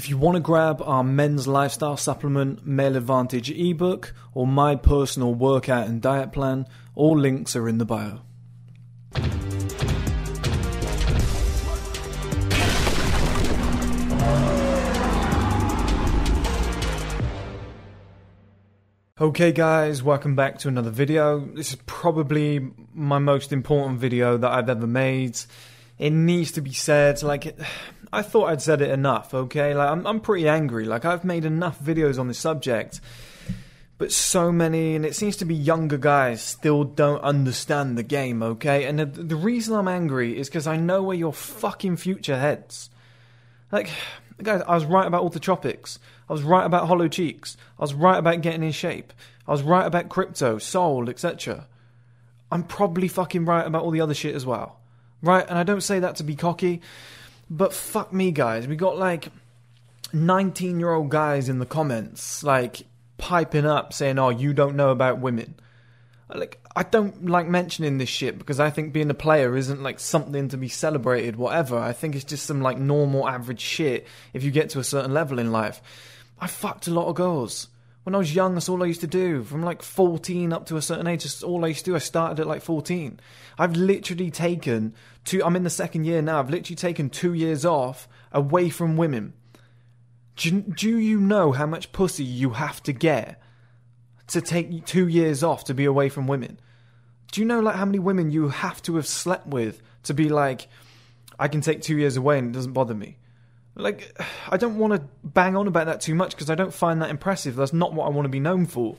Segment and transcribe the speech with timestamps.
[0.00, 5.34] If you want to grab our men's lifestyle supplement, Male Advantage ebook, or my personal
[5.34, 8.22] workout and diet plan, all links are in the bio.
[19.20, 21.40] Okay, guys, welcome back to another video.
[21.40, 25.38] This is probably my most important video that I've ever made.
[25.98, 27.54] It needs to be said, like,
[28.12, 29.74] I thought I'd said it enough, okay?
[29.74, 30.84] Like, I'm, I'm pretty angry.
[30.84, 33.00] Like, I've made enough videos on this subject,
[33.98, 38.42] but so many, and it seems to be younger guys still don't understand the game,
[38.42, 38.84] okay?
[38.84, 42.90] And the, the reason I'm angry is because I know where your fucking future heads.
[43.70, 43.90] Like,
[44.42, 45.98] guys, I was right about all the tropics.
[46.28, 47.56] I was right about hollow cheeks.
[47.78, 49.12] I was right about getting in shape.
[49.46, 51.66] I was right about crypto, soul, etc.
[52.50, 54.78] I'm probably fucking right about all the other shit as well.
[55.22, 55.44] Right?
[55.48, 56.80] And I don't say that to be cocky,
[57.50, 58.68] but fuck me, guys.
[58.68, 59.28] We got like
[60.12, 62.86] 19 year old guys in the comments, like
[63.18, 65.56] piping up saying, oh, you don't know about women.
[66.32, 69.98] Like, I don't like mentioning this shit because I think being a player isn't like
[69.98, 71.76] something to be celebrated, whatever.
[71.76, 75.12] I think it's just some like normal average shit if you get to a certain
[75.12, 75.82] level in life.
[76.38, 77.66] I fucked a lot of girls.
[78.04, 79.42] When I was young, that's all I used to do.
[79.42, 81.96] From like 14 up to a certain age, that's all I used to do.
[81.96, 83.18] I started at like 14.
[83.58, 84.94] I've literally taken
[85.44, 89.34] I'm in the second year now, I've literally taken two years off away from women.
[90.36, 93.40] Do, do you know how much pussy you have to get
[94.28, 96.58] to take two years off to be away from women?
[97.32, 100.28] Do you know like how many women you have to have slept with to be
[100.28, 100.68] like,
[101.38, 103.18] I can take two years away and it doesn't bother me?
[103.76, 107.00] Like, I don't want to bang on about that too much because I don't find
[107.02, 107.56] that impressive.
[107.56, 108.96] That's not what I want to be known for.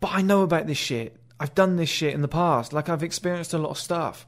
[0.00, 1.16] But I know about this shit.
[1.38, 2.72] I've done this shit in the past.
[2.72, 4.26] Like, I've experienced a lot of stuff.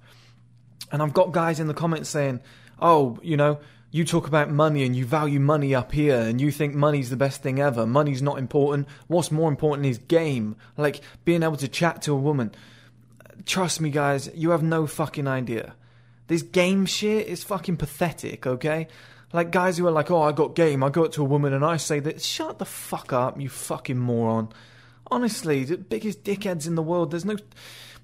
[0.92, 2.40] And I've got guys in the comments saying,
[2.78, 3.58] oh, you know,
[3.90, 7.16] you talk about money and you value money up here and you think money's the
[7.16, 7.86] best thing ever.
[7.86, 8.86] Money's not important.
[9.08, 10.56] What's more important is game.
[10.76, 12.54] Like, being able to chat to a woman.
[13.44, 15.74] Trust me, guys, you have no fucking idea.
[16.28, 18.88] This game shit is fucking pathetic, okay?
[19.32, 20.82] Like guys who are like, oh, I got game.
[20.82, 22.20] I go up to a woman and I say that.
[22.20, 24.50] Shut the fuck up, you fucking moron.
[25.10, 27.10] Honestly, the biggest dickheads in the world.
[27.10, 27.36] There's no.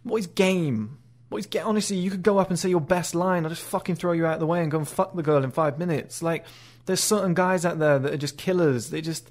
[0.03, 0.99] What is game?
[1.37, 1.65] Is get?
[1.65, 3.45] Honestly, you could go up and say your best line.
[3.45, 5.45] I'll just fucking throw you out of the way and go and fuck the girl
[5.45, 6.23] in five minutes.
[6.23, 6.47] Like,
[6.87, 8.91] there's certain guys out there that are just killers.
[8.91, 9.31] They just.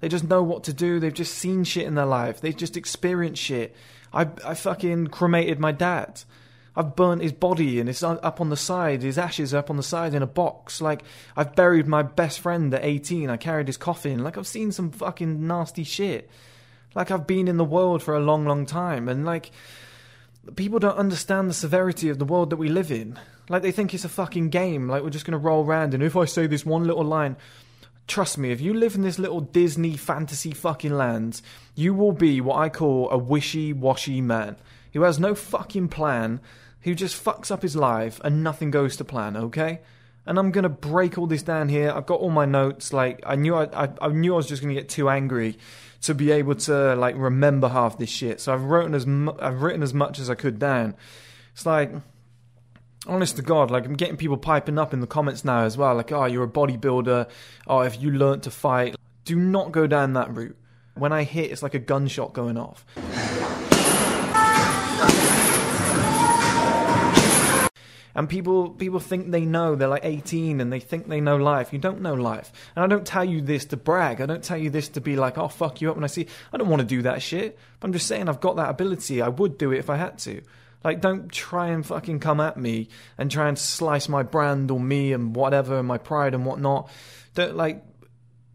[0.00, 1.00] They just know what to do.
[1.00, 2.40] They've just seen shit in their life.
[2.40, 3.74] They've just experienced shit.
[4.12, 6.22] I, I fucking cremated my dad.
[6.76, 9.02] I've burnt his body and it's up on the side.
[9.02, 10.80] His ashes are up on the side in a box.
[10.80, 11.02] Like
[11.36, 13.28] I've buried my best friend at 18.
[13.28, 14.22] I carried his coffin.
[14.22, 16.30] Like I've seen some fucking nasty shit.
[16.94, 19.50] Like I've been in the world for a long, long time, and like
[20.56, 23.18] people don't understand the severity of the world that we live in.
[23.48, 24.88] Like they think it's a fucking game.
[24.88, 27.36] Like we're just gonna roll around, and if I say this one little line.
[28.06, 31.42] Trust me, if you live in this little Disney fantasy fucking land,
[31.74, 34.56] you will be what I call a wishy washy man
[34.94, 36.40] who has no fucking plan
[36.82, 39.80] who just fucks up his life and nothing goes to plan, okay?
[40.24, 41.90] And I'm gonna break all this down here.
[41.90, 42.94] I've got all my notes.
[42.94, 45.58] Like I knew I, I, I knew I was just gonna get too angry
[46.02, 48.40] to be able to like remember half this shit.
[48.40, 50.94] So I've written as mu- I've written as much as I could down.
[51.52, 51.92] It's like
[53.06, 55.94] honest to God, like I'm getting people piping up in the comments now as well,
[55.94, 57.28] like, oh, you're a bodybuilder,
[57.66, 58.96] oh, if you learnt to fight.
[59.24, 60.56] Do not go down that route.
[60.94, 62.84] When I hit, it's like a gunshot going off.
[68.18, 69.76] And people people think they know.
[69.76, 71.72] They're like 18 and they think they know life.
[71.72, 72.52] You don't know life.
[72.74, 74.20] And I don't tell you this to brag.
[74.20, 76.26] I don't tell you this to be like, oh fuck you up when I see.
[76.52, 77.56] I don't want to do that shit.
[77.78, 79.22] But I'm just saying I've got that ability.
[79.22, 80.42] I would do it if I had to.
[80.82, 84.80] Like, don't try and fucking come at me and try and slice my brand or
[84.80, 86.90] me and whatever, and my pride and whatnot.
[87.34, 87.84] Don't, like,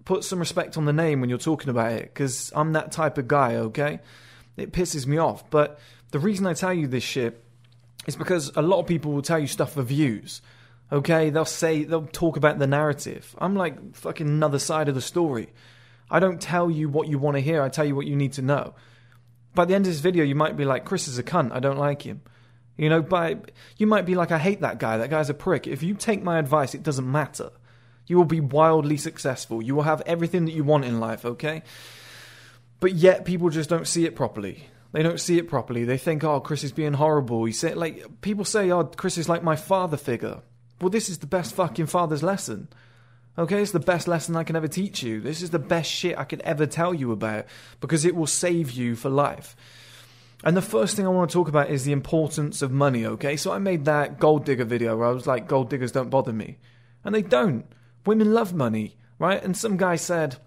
[0.04, 3.18] put some respect on the name when you're talking about it, because I'm that type
[3.18, 4.00] of guy, okay?
[4.58, 5.50] It pisses me off.
[5.50, 5.80] But
[6.12, 7.43] the reason I tell you this shit
[8.06, 10.42] it's because a lot of people will tell you stuff for views.
[10.92, 13.36] Okay, they'll say they'll talk about the narrative.
[13.40, 15.54] I'm like fucking another side of the story.
[16.10, 17.62] I don't tell you what you want to hear.
[17.62, 18.76] I tell you what you need to know.
[19.56, 21.52] By the end of this video, you might be like, "Chris is a cunt.
[21.52, 22.22] I don't like him."
[22.78, 23.38] You know, by
[23.78, 24.98] you might be like, "I hate that guy.
[24.98, 27.50] That guy's a prick." If you take my advice, it doesn't matter.
[28.06, 29.62] You will be wildly successful.
[29.62, 31.26] You will have everything that you want in life.
[31.26, 31.64] Okay,
[32.80, 34.68] but yet people just don't see it properly.
[34.94, 35.84] They don't see it properly.
[35.84, 37.44] They think, oh, Chris is being horrible.
[37.44, 40.42] He said, like, people say, oh, Chris is like my father figure.
[40.80, 42.70] Well, this is the best fucking father's lesson.
[43.38, 45.20] Okay, it's the best lesson I can ever teach you.
[45.20, 47.48] This is the best shit I could ever tell you about
[47.82, 49.56] because it will save you for life.
[50.44, 53.36] And the first thing I want to talk about is the importance of money, okay?
[53.36, 56.34] So I made that gold digger video where I was like, gold diggers don't bother
[56.34, 56.60] me.
[57.04, 57.66] And they don't.
[58.06, 59.44] Women love money right?
[59.44, 60.38] And some guy said,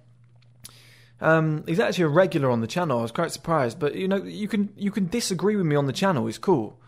[1.21, 2.99] um, he's actually a regular on the channel.
[2.99, 5.87] I was quite surprised, but you know, you can you can disagree with me on
[5.87, 6.27] the channel.
[6.29, 6.79] It's cool,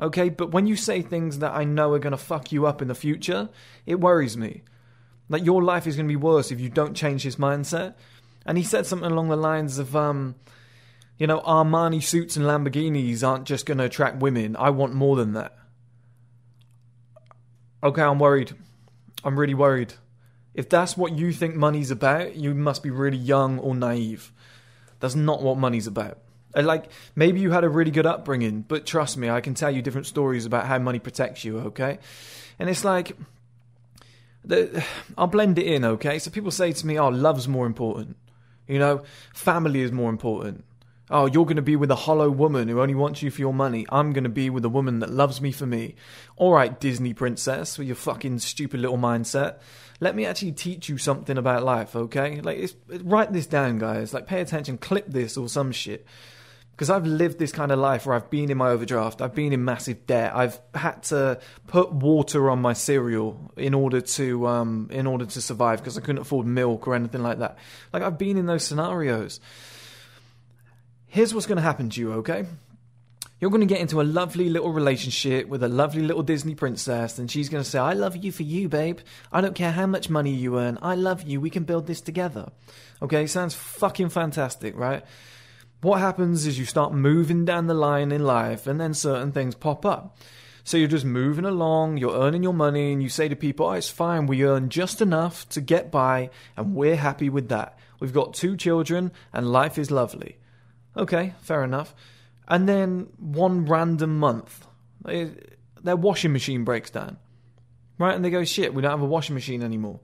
[0.00, 0.28] okay.
[0.28, 2.88] But when you say things that I know are going to fuck you up in
[2.88, 3.50] the future,
[3.86, 4.62] it worries me.
[5.28, 7.94] Like your life is going to be worse if you don't change his mindset.
[8.46, 10.34] And he said something along the lines of, um,
[11.16, 14.54] you know, Armani suits and Lamborghinis aren't just going to attract women.
[14.56, 15.56] I want more than that.
[17.82, 18.52] Okay, I'm worried.
[19.24, 19.94] I'm really worried.
[20.54, 24.32] If that's what you think money's about, you must be really young or naive.
[25.00, 26.18] That's not what money's about.
[26.54, 26.84] Uh, like,
[27.16, 30.06] maybe you had a really good upbringing, but trust me, I can tell you different
[30.06, 31.98] stories about how money protects you, okay?
[32.58, 33.16] And it's like,
[35.18, 36.18] I'll blend it in, okay?
[36.18, 38.16] So people say to me, oh, love's more important.
[38.68, 39.02] You know,
[39.34, 40.64] family is more important.
[41.10, 43.52] Oh, you're going to be with a hollow woman who only wants you for your
[43.52, 43.84] money.
[43.90, 45.96] I'm going to be with a woman that loves me for me.
[46.36, 49.58] All right, Disney princess, with your fucking stupid little mindset.
[50.04, 52.42] Let me actually teach you something about life, okay?
[52.42, 52.70] Like,
[53.02, 54.12] write this down, guys.
[54.12, 56.04] Like, pay attention, clip this or some shit.
[56.72, 59.54] Because I've lived this kind of life where I've been in my overdraft, I've been
[59.54, 64.88] in massive debt, I've had to put water on my cereal in order to um,
[64.90, 67.56] in order to survive because I couldn't afford milk or anything like that.
[67.90, 69.40] Like I've been in those scenarios.
[71.06, 72.44] Here's what's going to happen to you, okay?
[73.40, 77.18] You're going to get into a lovely little relationship with a lovely little Disney princess,
[77.18, 79.00] and she's going to say, I love you for you, babe.
[79.32, 80.78] I don't care how much money you earn.
[80.80, 81.40] I love you.
[81.40, 82.52] We can build this together.
[83.02, 85.04] Okay, sounds fucking fantastic, right?
[85.80, 89.54] What happens is you start moving down the line in life, and then certain things
[89.54, 90.16] pop up.
[90.62, 93.72] So you're just moving along, you're earning your money, and you say to people, oh,
[93.72, 97.78] it's fine, we earn just enough to get by, and we're happy with that.
[98.00, 100.38] We've got two children, and life is lovely.
[100.96, 101.94] Okay, fair enough.
[102.46, 104.66] And then one random month,
[105.02, 107.18] their washing machine breaks down.
[107.98, 108.14] Right?
[108.14, 110.00] And they go, shit, we don't have a washing machine anymore.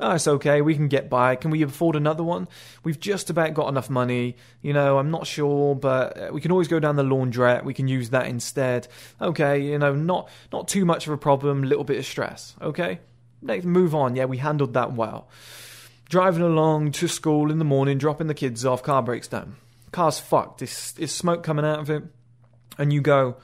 [0.00, 0.60] Oh, it's okay.
[0.60, 1.34] We can get by.
[1.34, 2.46] Can we afford another one?
[2.84, 4.36] We've just about got enough money.
[4.62, 7.64] You know, I'm not sure, but uh, we can always go down the laundrette.
[7.64, 8.86] We can use that instead.
[9.20, 11.64] Okay, you know, not not too much of a problem.
[11.64, 12.54] Little bit of stress.
[12.62, 13.00] Okay,
[13.42, 14.14] let's move on.
[14.14, 15.28] Yeah, we handled that well.
[16.08, 18.84] Driving along to school in the morning, dropping the kids off.
[18.84, 19.56] Car breaks down
[19.92, 20.62] car's fucked.
[20.62, 22.04] It's, it's smoke coming out of it.
[22.78, 23.36] And you go,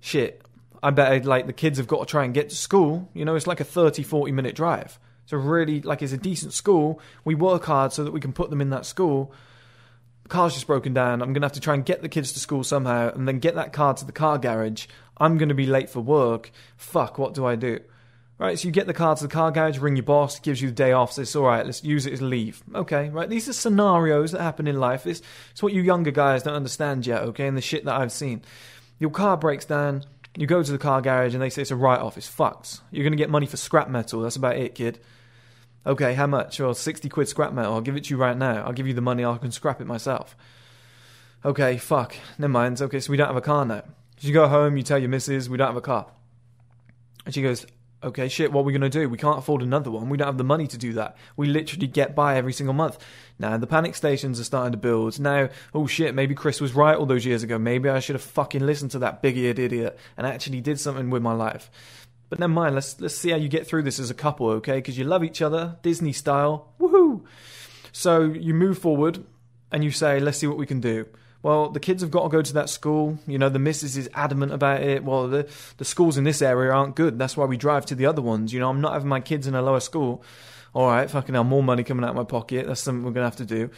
[0.00, 0.42] shit,
[0.82, 3.08] I bet like the kids have got to try and get to school.
[3.14, 4.98] You know, it's like a 30, 40 minute drive.
[5.26, 7.00] So really, like, it's a decent school.
[7.24, 9.32] We work hard so that we can put them in that school.
[10.28, 11.22] Car's just broken down.
[11.22, 13.54] I'm to have to try and get the kids to school somehow and then get
[13.54, 14.86] that car to the car garage.
[15.16, 16.50] I'm to be late for work.
[16.76, 17.80] Fuck, what do I do?
[18.36, 20.68] Right, so you get the car to the car garage, ring your boss, gives you
[20.68, 22.64] the day off, says, all right, let's use it as leave.
[22.74, 25.06] Okay, right, these are scenarios that happen in life.
[25.06, 25.22] It's,
[25.52, 28.42] it's what you younger guys don't understand yet, okay, and the shit that I've seen.
[28.98, 30.04] Your car breaks down,
[30.36, 32.80] you go to the car garage, and they say it's a write off, it's fucked.
[32.90, 34.98] You're going to get money for scrap metal, that's about it, kid.
[35.86, 36.58] Okay, how much?
[36.58, 38.64] Well, 60 quid scrap metal, I'll give it to you right now.
[38.64, 40.36] I'll give you the money, I can scrap it myself.
[41.44, 42.82] Okay, fuck, never mind.
[42.82, 43.84] Okay, so we don't have a car now.
[44.16, 46.06] So you go home, you tell your missus, we don't have a car.
[47.26, 47.64] And she goes,
[48.04, 49.08] okay, shit, what are we going to do?
[49.08, 50.08] We can't afford another one.
[50.08, 51.16] We don't have the money to do that.
[51.36, 52.98] We literally get by every single month.
[53.38, 55.18] Now, the panic stations are starting to build.
[55.18, 57.58] Now, oh shit, maybe Chris was right all those years ago.
[57.58, 61.10] Maybe I should have fucking listened to that big eared idiot and actually did something
[61.10, 61.70] with my life.
[62.28, 64.76] But never mind, let's, let's see how you get through this as a couple, okay?
[64.76, 66.72] Because you love each other, Disney style.
[66.80, 67.24] Woohoo!
[67.92, 69.24] So you move forward
[69.70, 71.06] and you say, let's see what we can do
[71.44, 73.18] well, the kids have got to go to that school.
[73.26, 75.04] You know, the missus is adamant about it.
[75.04, 75.46] Well, the
[75.76, 77.18] the schools in this area aren't good.
[77.18, 78.54] That's why we drive to the other ones.
[78.54, 80.24] You know, I'm not having my kids in a lower school.
[80.72, 82.66] All right, fucking hell, more money coming out of my pocket.
[82.66, 83.68] That's something we're gonna have to do.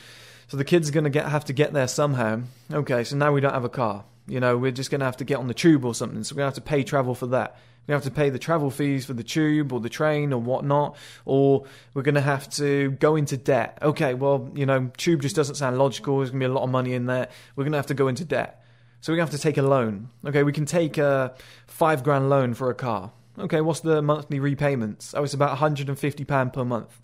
[0.47, 2.43] So the kids are gonna get have to get there somehow.
[2.73, 4.05] Okay, so now we don't have a car.
[4.29, 6.23] You know, we're just gonna have to get on the tube or something.
[6.23, 8.71] So we're gonna have to pay travel for that we have to pay the travel
[8.71, 11.65] fees for the tube or the train or whatnot, or
[11.95, 13.79] we're going to have to go into debt.
[13.83, 16.19] Okay, well, you know, tube just doesn't sound logical.
[16.19, 17.29] There's going to be a lot of money in there.
[17.55, 18.63] We're going to have to go into debt.
[19.01, 20.09] So we're going to have to take a loan.
[20.25, 21.35] Okay, we can take a
[21.67, 23.13] five grand loan for a car.
[23.39, 25.15] Okay, what's the monthly repayments?
[25.15, 27.01] Oh, it's about £150 per month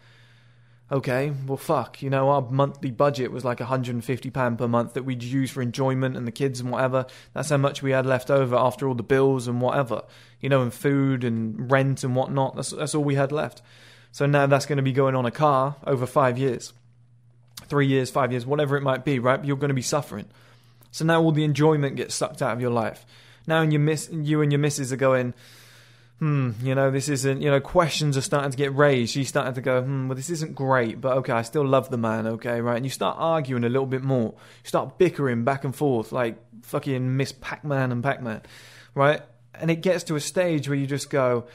[0.92, 5.22] okay, well, fuck, you know, our monthly budget was like £150 per month that we'd
[5.22, 7.06] use for enjoyment and the kids and whatever.
[7.32, 10.02] That's how much we had left over after all the bills and whatever,
[10.40, 12.56] you know, and food and rent and whatnot.
[12.56, 13.62] That's, that's all we had left.
[14.12, 16.74] So now that's going to be going on a car over five years,
[17.62, 19.42] three years, five years, whatever it might be, right?
[19.42, 20.26] You're going to be suffering.
[20.90, 23.06] So now all the enjoyment gets sucked out of your life.
[23.46, 25.32] Now and your miss, you and your missus are going,
[26.22, 29.12] hmm, you know, this isn't, you know, questions are starting to get raised.
[29.12, 31.96] She's starting to go, hmm, well, this isn't great, but okay, I still love the
[31.96, 32.76] man, okay, right?
[32.76, 34.28] And you start arguing a little bit more.
[34.30, 38.40] You start bickering back and forth like fucking Miss Pac Man and Pac Man,
[38.94, 39.20] right?
[39.52, 41.48] And it gets to a stage where you just go,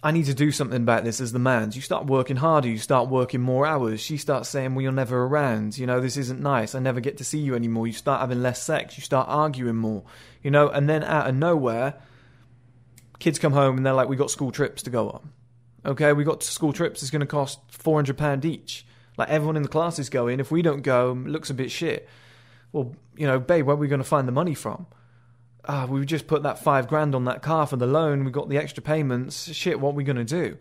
[0.00, 1.72] I need to do something about this as the man.
[1.72, 4.00] You start working harder, you start working more hours.
[4.00, 5.76] She starts saying, Well, you're never around.
[5.76, 6.76] You know, this isn't nice.
[6.76, 7.88] I never get to see you anymore.
[7.88, 8.96] You start having less sex.
[8.96, 10.04] You start arguing more.
[10.40, 11.96] You know, and then out of nowhere,
[13.18, 15.30] kids come home and they're like, We got school trips to go on.
[15.84, 17.02] Okay, we got school trips.
[17.02, 18.84] It's going to cost £400 each.
[19.16, 20.40] Like everyone in the class is going.
[20.40, 22.08] If we don't go, it looks a bit shit.
[22.72, 24.86] Well, you know, babe, where are we going to find the money from?
[25.68, 28.24] ah, we just put that five grand on that car for the loan.
[28.24, 29.52] We got the extra payments.
[29.52, 30.56] Shit, what are we going to do?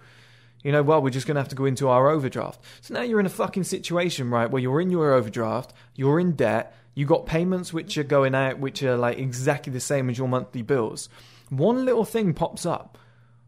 [0.64, 2.60] You know, well, we're just going to have to go into our overdraft.
[2.82, 6.32] So now you're in a fucking situation, right, where you're in your overdraft, you're in
[6.32, 10.18] debt, you got payments which are going out, which are like exactly the same as
[10.18, 11.08] your monthly bills.
[11.50, 12.98] One little thing pops up.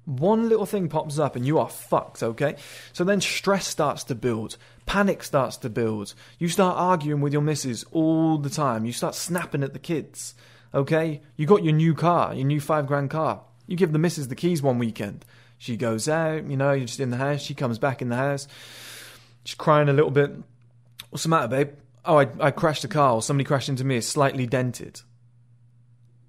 [0.05, 2.55] One little thing pops up and you are fucked, okay?
[2.93, 6.13] So then stress starts to build, panic starts to build.
[6.39, 8.85] You start arguing with your missus all the time.
[8.85, 10.33] You start snapping at the kids.
[10.73, 11.21] Okay?
[11.35, 13.41] You got your new car, your new five grand car.
[13.67, 15.25] You give the missus the keys one weekend.
[15.57, 17.41] She goes out, you know, you're just in the house.
[17.41, 18.47] She comes back in the house.
[19.43, 20.31] She's crying a little bit.
[21.09, 21.71] What's the matter, babe?
[22.05, 25.01] Oh, I, I crashed a car, or somebody crashed into me, it's slightly dented.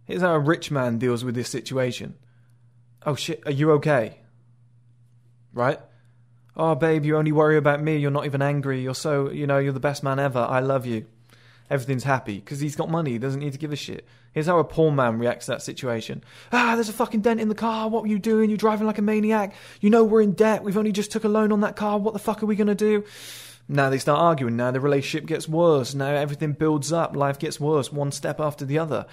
[0.09, 2.17] Here's how a rich man deals with this situation.
[3.07, 4.19] Oh shit, are you okay?
[5.53, 5.79] Right?
[6.57, 7.99] Oh, babe, you only worry about me.
[7.99, 8.83] You're not even angry.
[8.83, 10.41] You're so, you know, you're the best man ever.
[10.41, 11.07] I love you
[11.71, 13.13] everything's happy because he's got money.
[13.13, 14.07] He doesn't need to give a shit.
[14.33, 16.23] Here's how a poor man reacts to that situation.
[16.53, 17.89] Ah, there's a fucking dent in the car.
[17.89, 18.51] What were you doing?
[18.51, 19.55] You're driving like a maniac.
[19.81, 20.63] You know we're in debt.
[20.63, 21.99] We've only just took a loan on that car.
[21.99, 23.05] What the fuck are we going to do?
[23.69, 24.57] Now they start arguing.
[24.57, 25.95] Now the relationship gets worse.
[25.95, 27.15] Now everything builds up.
[27.17, 29.07] Life gets worse, one step after the other.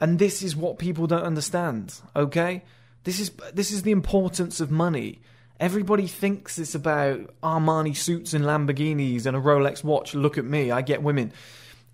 [0.00, 2.64] And this is what people don't understand, okay?
[3.04, 5.20] This is this is the importance of money.
[5.60, 10.14] Everybody thinks it's about Armani suits and Lamborghinis and a Rolex watch.
[10.14, 11.32] Look at me, I get women.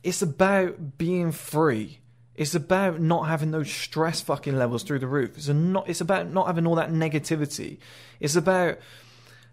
[0.05, 1.99] It's about being free.
[2.37, 5.37] It's about not having those stress fucking levels through the roof.
[5.37, 5.89] It's not.
[5.89, 7.79] It's about not having all that negativity.
[8.21, 8.79] It's about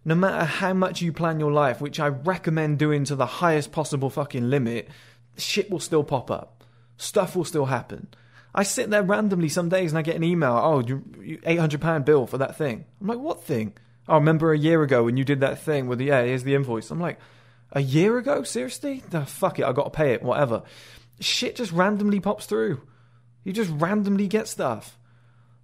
[0.05, 3.71] no matter how much you plan your life, which I recommend doing to the highest
[3.71, 4.89] possible fucking limit,
[5.37, 6.63] shit will still pop up.
[6.97, 8.07] Stuff will still happen.
[8.55, 10.59] I sit there randomly some days and I get an email.
[10.61, 12.85] oh you Oh, eight hundred pound bill for that thing.
[13.01, 13.73] I'm like, what thing?
[14.07, 16.23] I oh, remember a year ago when you did that thing with the yeah.
[16.23, 16.91] Here's the invoice.
[16.91, 17.19] I'm like,
[17.71, 18.43] a year ago?
[18.43, 19.03] Seriously?
[19.11, 20.63] No, fuck it, I got to pay it, whatever.
[21.19, 22.81] Shit just randomly pops through.
[23.43, 24.97] You just randomly get stuff.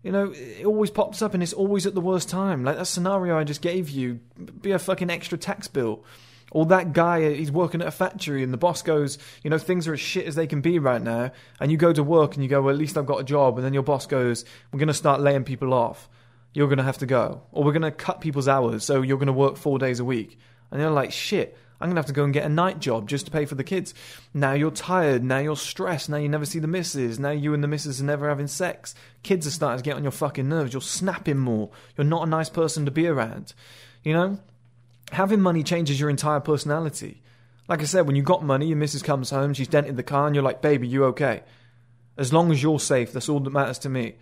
[0.04, 2.64] You know, it always pops up and it's always at the worst time.
[2.64, 4.20] Like that scenario I just gave you,
[4.62, 6.04] be a fucking extra tax bill.
[6.52, 9.58] Or that guy, uh, he's working at a factory and the boss goes, you know,
[9.58, 11.32] things are as shit as they can be right now.
[11.60, 13.58] And you go to work and you go, well, at least I've got a job.
[13.58, 16.10] And then your boss goes, we're going to start laying people off.
[16.54, 17.44] You're going to have to go.
[17.52, 18.84] Or we're going to cut people's hours.
[18.84, 20.40] So you're going to work four days a week.
[20.72, 23.08] And you're like, shit, I'm going to have to go and get a night job
[23.08, 23.94] just to pay for the kids.
[24.34, 25.24] Now you're tired.
[25.24, 26.10] Now you're stressed.
[26.10, 27.20] Now you never see the missus.
[27.20, 28.96] Now you and the missus are never having sex.
[29.24, 30.74] Kids are starting to get on your fucking nerves.
[30.74, 31.70] You're snapping more.
[31.96, 33.54] You're not a nice person to be around.
[34.04, 34.40] You know?
[35.12, 37.22] Having money changes your entire personality.
[37.68, 40.26] Like I said, when you got money, your missus comes home, she's dented the car,
[40.26, 41.44] and you're like, baby, you okay?
[42.18, 44.16] As long as you're safe, that's all that matters to me.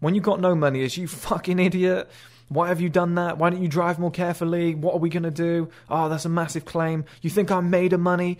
[0.00, 2.08] When you got no money, is you fucking idiot.
[2.48, 3.38] Why have you done that?
[3.38, 4.74] Why don't you drive more carefully?
[4.74, 5.68] What are we going to do?
[5.88, 7.04] Oh, that's a massive claim.
[7.22, 8.38] You think I'm made of money?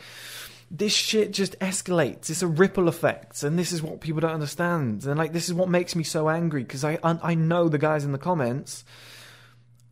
[0.71, 2.31] This shit just escalates.
[2.31, 5.05] It's a ripple effect, and this is what people don't understand.
[5.05, 8.05] And like, this is what makes me so angry because I I know the guys
[8.05, 8.85] in the comments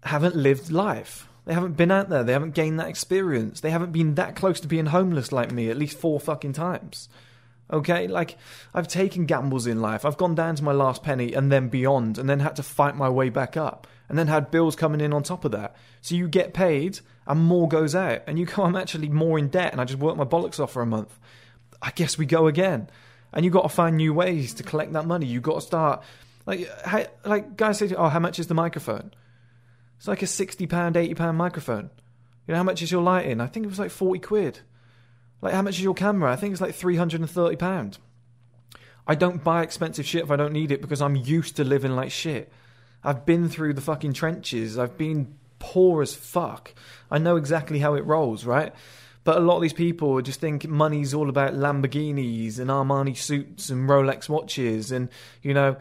[0.03, 1.29] haven't lived life.
[1.45, 2.23] They haven't been out there.
[2.23, 3.61] They haven't gained that experience.
[3.61, 7.09] They haven't been that close to being homeless like me at least four fucking times.
[7.73, 8.37] Okay, like
[8.75, 10.05] I've taken gambles in life.
[10.05, 12.97] I've gone down to my last penny and then beyond, and then had to fight
[12.97, 15.77] my way back up and then had bills coming in on top of that.
[16.03, 19.49] So you get paid and more goes out, and you go, I'm actually more in
[19.49, 21.17] debt, and I just work my bollocks off for a month.
[21.81, 22.91] I guess we go again,
[23.33, 25.27] and you got to find new ways to collect that money.
[25.27, 26.03] You got to start
[26.45, 29.13] like how, like guys say, oh, how much is the microphone?
[30.01, 31.91] It's like a sixty pound, eighty pound microphone.
[32.47, 33.39] You know how much is your lighting?
[33.39, 34.61] I think it was like forty quid.
[35.43, 36.33] Like how much is your camera?
[36.33, 37.99] I think it's like three hundred and thirty pound.
[39.07, 41.95] I don't buy expensive shit if I don't need it because I'm used to living
[41.95, 42.51] like shit.
[43.05, 44.79] I've been through the fucking trenches.
[44.79, 46.73] I've been poor as fuck.
[47.11, 48.75] I know exactly how it rolls, right?
[49.23, 53.69] But a lot of these people just think money's all about Lamborghinis and Armani suits
[53.69, 55.11] and Rolex watches and,
[55.43, 55.77] you know,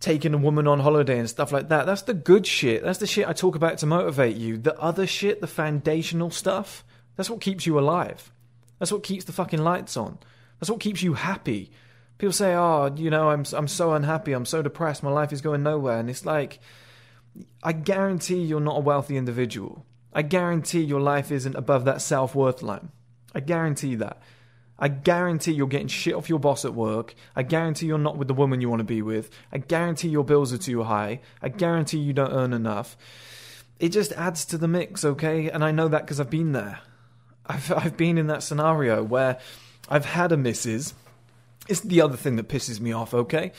[0.00, 1.86] taking a woman on holiday and stuff like that.
[1.86, 2.82] That's the good shit.
[2.82, 4.58] That's the shit I talk about to motivate you.
[4.58, 6.84] The other shit, the foundational stuff,
[7.16, 8.32] that's what keeps you alive.
[8.78, 10.18] That's what keeps the fucking lights on.
[10.58, 11.70] That's what keeps you happy
[12.20, 14.32] people say, "Oh, you know, I'm I'm so unhappy.
[14.32, 15.02] I'm so depressed.
[15.02, 16.60] My life is going nowhere." And it's like,
[17.62, 19.86] I guarantee you're not a wealthy individual.
[20.12, 22.90] I guarantee your life isn't above that self worth line.
[23.34, 24.22] I guarantee that.
[24.80, 27.14] I guarantee you're getting shit off your boss at work.
[27.36, 29.30] I guarantee you're not with the woman you want to be with.
[29.52, 31.20] I guarantee your bills are too high.
[31.42, 32.96] I guarantee you don't earn enough.
[33.78, 35.50] It just adds to the mix, okay?
[35.50, 36.80] And I know that because I've been there.
[37.46, 39.38] I've, I've been in that scenario where
[39.88, 40.94] I've had a missus.
[41.68, 43.52] It's the other thing that pisses me off, okay?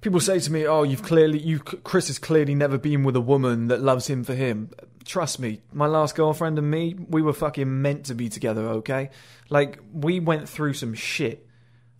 [0.00, 3.20] People say to me, "Oh, you've clearly you Chris has clearly never been with a
[3.20, 4.70] woman that loves him for him."
[5.04, 9.10] Trust me, my last girlfriend and me, we were fucking meant to be together, okay?
[9.48, 11.48] Like we went through some shit.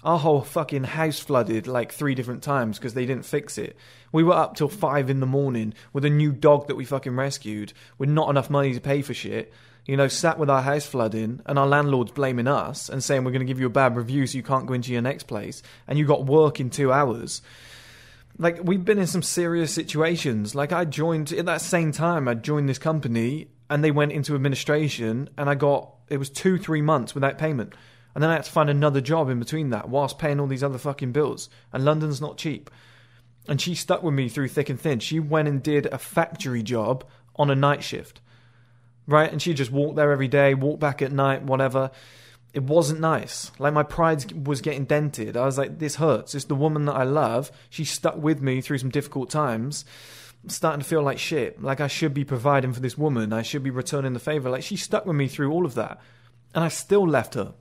[0.04, 3.76] Our whole fucking house flooded like three different times because they didn't fix it.
[4.12, 7.16] We were up till five in the morning with a new dog that we fucking
[7.16, 9.52] rescued with not enough money to pay for shit.
[9.86, 13.32] You know, sat with our house flooding and our landlord's blaming us and saying we're
[13.32, 15.64] going to give you a bad review so you can't go into your next place
[15.88, 17.42] and you got work in two hours
[18.38, 20.54] like we've been in some serious situations.
[20.54, 24.34] Like I joined at that same time, I joined this company and they went into
[24.34, 27.74] administration, and I got it was two three months without payment,
[28.14, 30.64] and then I had to find another job in between that whilst paying all these
[30.64, 31.50] other fucking bills.
[31.72, 32.70] And London's not cheap.
[33.46, 35.00] And she stuck with me through thick and thin.
[35.00, 37.04] She went and did a factory job
[37.36, 38.20] on a night shift,
[39.06, 39.30] right?
[39.30, 41.90] And she just walked there every day, walked back at night, whatever
[42.58, 43.52] it wasn't nice.
[43.60, 45.36] Like my pride was getting dented.
[45.36, 46.34] I was like, this hurts.
[46.34, 47.52] It's the woman that I love.
[47.70, 49.84] She stuck with me through some difficult times.
[50.42, 51.62] I'm starting to feel like shit.
[51.62, 53.32] Like I should be providing for this woman.
[53.32, 54.50] I should be returning the favor.
[54.50, 56.00] Like she stuck with me through all of that.
[56.52, 57.54] And I still left her.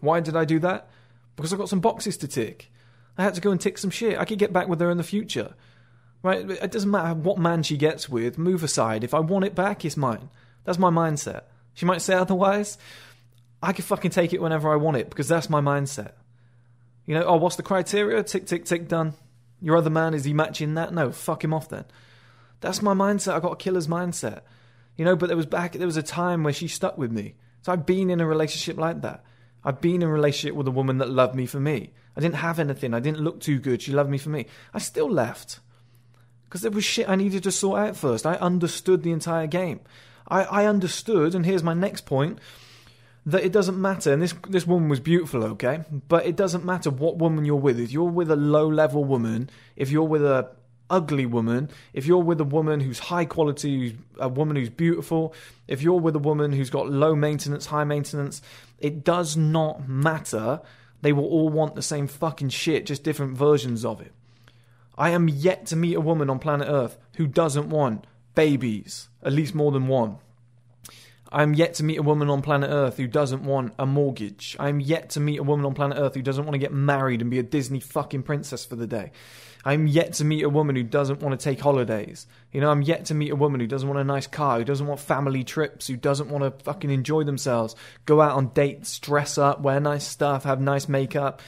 [0.00, 0.90] Why did I do that?
[1.36, 2.72] Because I got some boxes to tick.
[3.16, 4.18] I had to go and tick some shit.
[4.18, 5.54] I could get back with her in the future.
[6.24, 6.50] Right?
[6.50, 9.04] It doesn't matter what man she gets with, move aside.
[9.04, 10.28] If I want it back, it's mine.
[10.64, 11.42] That's my mindset.
[11.74, 12.78] She might say otherwise,
[13.62, 16.12] I can fucking take it whenever I want it because that's my mindset.
[17.06, 18.22] You know, oh, what's the criteria?
[18.22, 19.14] Tick, tick, tick, done.
[19.60, 20.92] Your other man, is he matching that?
[20.92, 21.84] No, fuck him off then.
[22.60, 23.34] That's my mindset.
[23.34, 24.42] I got a killer's mindset.
[24.96, 27.36] You know, but there was back, there was a time where she stuck with me.
[27.62, 29.24] So I've been in a relationship like that.
[29.64, 31.92] I've been in a relationship with a woman that loved me for me.
[32.16, 32.92] I didn't have anything.
[32.92, 33.80] I didn't look too good.
[33.80, 34.46] She loved me for me.
[34.74, 35.60] I still left.
[36.44, 38.26] Because there was shit I needed to sort out first.
[38.26, 39.80] I understood the entire game.
[40.28, 42.38] I, I understood, and here's my next point
[43.26, 44.12] that it doesn't matter.
[44.12, 47.78] And this this woman was beautiful, okay, but it doesn't matter what woman you're with.
[47.78, 50.50] If you're with a low level woman, if you're with a
[50.90, 55.34] ugly woman, if you're with a woman who's high quality, a woman who's beautiful,
[55.66, 58.42] if you're with a woman who's got low maintenance, high maintenance,
[58.78, 60.60] it does not matter.
[61.00, 64.12] They will all want the same fucking shit, just different versions of it.
[64.98, 69.32] I am yet to meet a woman on planet Earth who doesn't want babies, at
[69.32, 70.18] least more than one.
[71.34, 74.54] I'm yet to meet a woman on planet Earth who doesn't want a mortgage.
[74.60, 77.22] I'm yet to meet a woman on planet Earth who doesn't want to get married
[77.22, 79.12] and be a Disney fucking princess for the day.
[79.64, 82.26] I'm yet to meet a woman who doesn't want to take holidays.
[82.52, 84.64] You know, I'm yet to meet a woman who doesn't want a nice car, who
[84.64, 88.98] doesn't want family trips, who doesn't want to fucking enjoy themselves, go out on dates,
[88.98, 91.40] dress up, wear nice stuff, have nice makeup.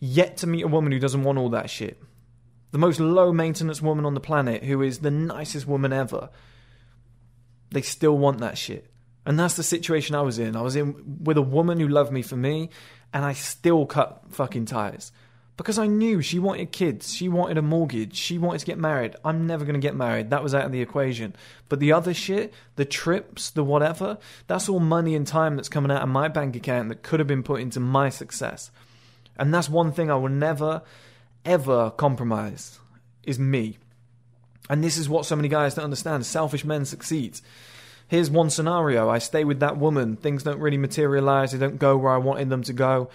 [0.00, 1.98] Yet to meet a woman who doesn't want all that shit.
[2.72, 6.28] The most low maintenance woman on the planet who is the nicest woman ever.
[7.70, 8.90] They still want that shit.
[9.26, 10.56] And that's the situation I was in.
[10.56, 12.70] I was in with a woman who loved me for me,
[13.12, 15.12] and I still cut fucking ties.
[15.56, 19.14] Because I knew she wanted kids, she wanted a mortgage, she wanted to get married.
[19.24, 20.30] I'm never going to get married.
[20.30, 21.36] That was out of the equation.
[21.68, 25.92] But the other shit, the trips, the whatever, that's all money and time that's coming
[25.92, 28.72] out of my bank account that could have been put into my success.
[29.36, 30.82] And that's one thing I will never,
[31.44, 32.80] ever compromise
[33.22, 33.78] is me.
[34.68, 36.26] And this is what so many guys don't understand.
[36.26, 37.40] Selfish men succeed
[38.08, 41.96] here's one scenario I stay with that woman, things don't really materialize, they don't go
[41.96, 43.10] where I wanted them to go.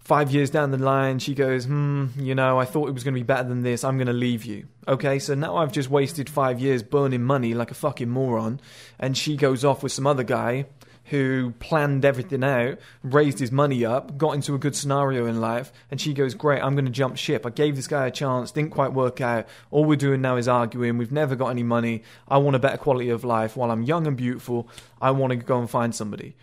[0.00, 3.12] Five years down the line, she goes, Hmm, you know, I thought it was going
[3.12, 3.84] to be better than this.
[3.84, 4.66] I'm going to leave you.
[4.86, 8.58] Okay, so now I've just wasted five years burning money like a fucking moron.
[8.98, 10.64] And she goes off with some other guy
[11.10, 15.72] who planned everything out, raised his money up, got into a good scenario in life,
[15.90, 17.46] and she goes, Great, I'm going to jump ship.
[17.46, 19.46] I gave this guy a chance, didn't quite work out.
[19.70, 20.98] All we're doing now is arguing.
[20.98, 22.02] We've never got any money.
[22.28, 23.56] I want a better quality of life.
[23.56, 24.68] While I'm young and beautiful,
[25.00, 26.36] I want to go and find somebody.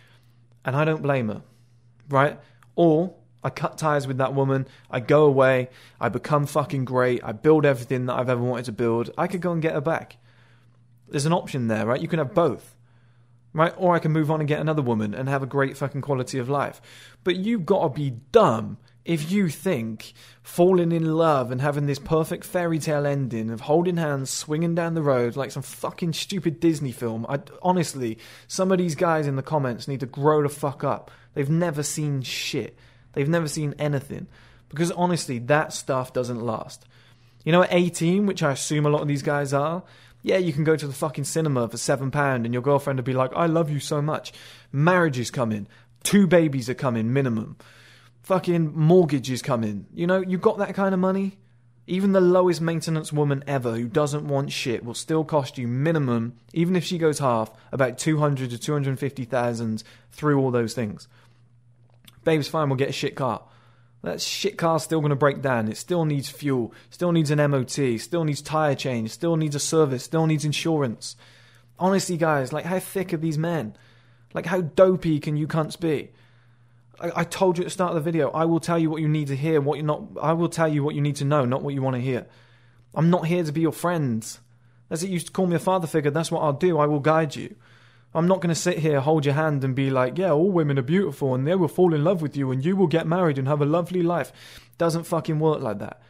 [0.64, 1.42] And I don't blame her,
[2.08, 2.38] right?
[2.74, 4.66] Or I cut ties with that woman.
[4.90, 5.70] I go away.
[6.00, 7.22] I become fucking great.
[7.22, 9.10] I build everything that I've ever wanted to build.
[9.16, 10.16] I could go and get her back.
[11.08, 12.00] There's an option there, right?
[12.00, 12.75] You can have both
[13.56, 13.74] right?
[13.76, 16.38] Or I can move on and get another woman and have a great fucking quality
[16.38, 16.80] of life.
[17.24, 21.98] But you've got to be dumb if you think falling in love and having this
[21.98, 26.60] perfect fairy tale ending of holding hands, swinging down the road like some fucking stupid
[26.60, 27.24] Disney film.
[27.28, 31.10] I, honestly, some of these guys in the comments need to grow the fuck up.
[31.34, 32.76] They've never seen shit.
[33.14, 34.26] They've never seen anything.
[34.68, 36.84] Because honestly, that stuff doesn't last.
[37.44, 39.84] You know, at 18, which I assume a lot of these guys are,
[40.26, 43.04] yeah, you can go to the fucking cinema for seven pound and your girlfriend will
[43.04, 44.32] be like, I love you so much.
[44.72, 45.68] Marriage is coming.
[46.02, 47.56] Two babies are coming, minimum.
[48.24, 49.86] Fucking mortgage is coming.
[49.94, 51.38] You know, you got that kind of money?
[51.86, 56.34] Even the lowest maintenance woman ever who doesn't want shit will still cost you minimum,
[56.52, 61.06] even if she goes half, about 200 to 250,000 through all those things.
[62.24, 63.44] Babe's fine, we'll get a shit car.
[64.06, 65.66] That shit car's still going to break down.
[65.66, 69.58] It still needs fuel, still needs an MOT, still needs tyre change, still needs a
[69.58, 71.16] service, still needs insurance.
[71.76, 73.76] Honestly, guys, like how thick are these men?
[74.32, 76.10] Like how dopey can you cunts be?
[77.00, 79.02] I, I told you at the start of the video, I will tell you what
[79.02, 80.04] you need to hear, what you're not.
[80.22, 82.26] I will tell you what you need to know, not what you want to hear.
[82.94, 84.24] I'm not here to be your friend.
[84.88, 86.78] As it used to call me a father figure, that's what I'll do.
[86.78, 87.56] I will guide you.
[88.16, 90.78] I'm not going to sit here, hold your hand, and be like, yeah, all women
[90.78, 93.36] are beautiful and they will fall in love with you and you will get married
[93.36, 94.32] and have a lovely life.
[94.78, 96.00] Doesn't fucking work like that.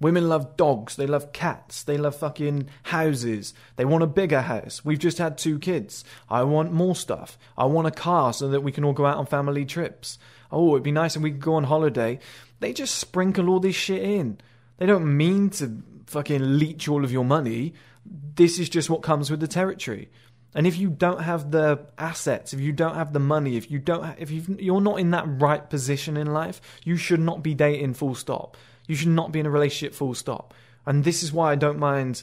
[0.00, 3.52] Women love dogs, they love cats, they love fucking houses.
[3.74, 4.84] They want a bigger house.
[4.84, 6.04] We've just had two kids.
[6.30, 7.36] I want more stuff.
[7.56, 10.20] I want a car so that we can all go out on family trips.
[10.52, 12.20] Oh, it'd be nice if we could go on holiday.
[12.60, 14.38] They just sprinkle all this shit in.
[14.76, 17.74] They don't mean to fucking leech all of your money.
[18.06, 20.08] This is just what comes with the territory.
[20.54, 23.78] And if you don't have the assets, if you don't have the money, if you
[23.78, 27.54] don't, if you are not in that right position in life, you should not be
[27.54, 27.94] dating.
[27.94, 28.56] Full stop.
[28.86, 29.94] You should not be in a relationship.
[29.94, 30.54] Full stop.
[30.86, 32.22] And this is why I don't mind.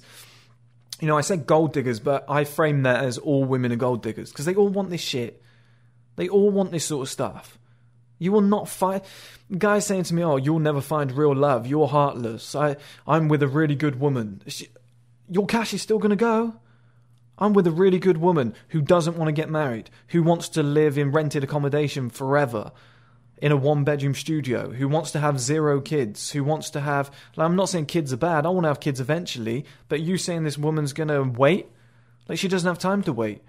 [0.99, 4.01] You know, I said gold diggers, but I frame that as all women are gold
[4.01, 5.41] diggers because they all want this shit.
[6.15, 7.59] They all want this sort of stuff.
[8.17, 9.01] You will not find
[9.55, 11.67] guys saying to me, "Oh, you'll never find real love.
[11.67, 12.55] You're heartless.
[12.55, 14.41] I, I'm with a really good woman."
[15.29, 16.55] Your cash is still to go.
[17.37, 20.63] I'm with a really good woman who doesn't want to get married, who wants to
[20.63, 22.71] live in rented accommodation forever
[23.37, 27.11] in a one bedroom studio, who wants to have zero kids, who wants to have.
[27.35, 30.17] Like, I'm not saying kids are bad, I want to have kids eventually, but you
[30.17, 31.67] saying this woman's going to wait?
[32.29, 33.43] Like, she doesn't have time to wait.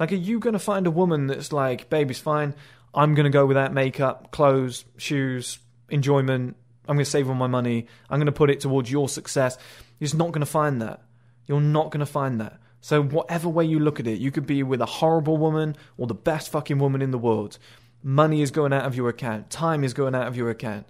[0.00, 2.54] Like, are you going to find a woman that's like, baby's fine,
[2.94, 6.56] I'm going to go without makeup, clothes, shoes, enjoyment,
[6.88, 9.56] I'm going to save all my money, I'm going to put it towards your success?
[9.98, 11.02] You're just not going to find that.
[11.46, 12.58] You're not going to find that.
[12.80, 16.06] So, whatever way you look at it, you could be with a horrible woman or
[16.06, 17.58] the best fucking woman in the world.
[18.02, 20.86] Money is going out of your account, time is going out of your account.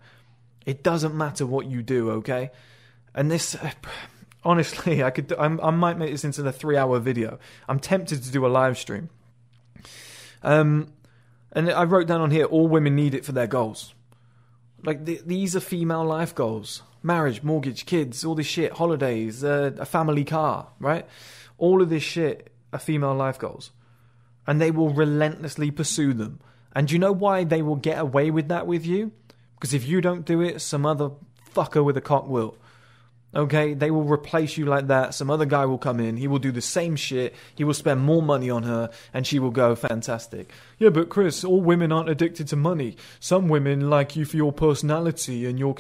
[0.66, 2.50] It doesn't matter what you do, okay?
[3.14, 3.56] And this,
[4.44, 7.38] honestly, I could, I'm, i might make this into a three-hour video.
[7.68, 9.08] I'm tempted to do a live stream.
[10.42, 10.92] Um,
[11.52, 13.94] and I wrote down on here, all women need it for their goals.
[14.84, 19.72] Like th- these are female life goals: marriage, mortgage, kids, all this shit, holidays, uh,
[19.78, 21.06] a family car, right?
[21.58, 23.70] All of this shit are female life goals.
[24.46, 26.40] And they will relentlessly pursue them.
[26.74, 29.12] And you know why they will get away with that with you?
[29.54, 31.10] Because if you don't do it, some other
[31.54, 32.56] fucker with a cock will.
[33.34, 35.14] Okay, they will replace you like that.
[35.14, 36.16] Some other guy will come in.
[36.16, 37.34] He will do the same shit.
[37.54, 40.50] He will spend more money on her, and she will go fantastic.
[40.78, 42.96] Yeah, but Chris, all women aren't addicted to money.
[43.20, 45.74] Some women like you for your personality and your.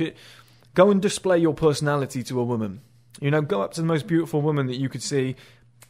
[0.74, 2.82] Go and display your personality to a woman.
[3.18, 5.34] You know, go up to the most beautiful woman that you could see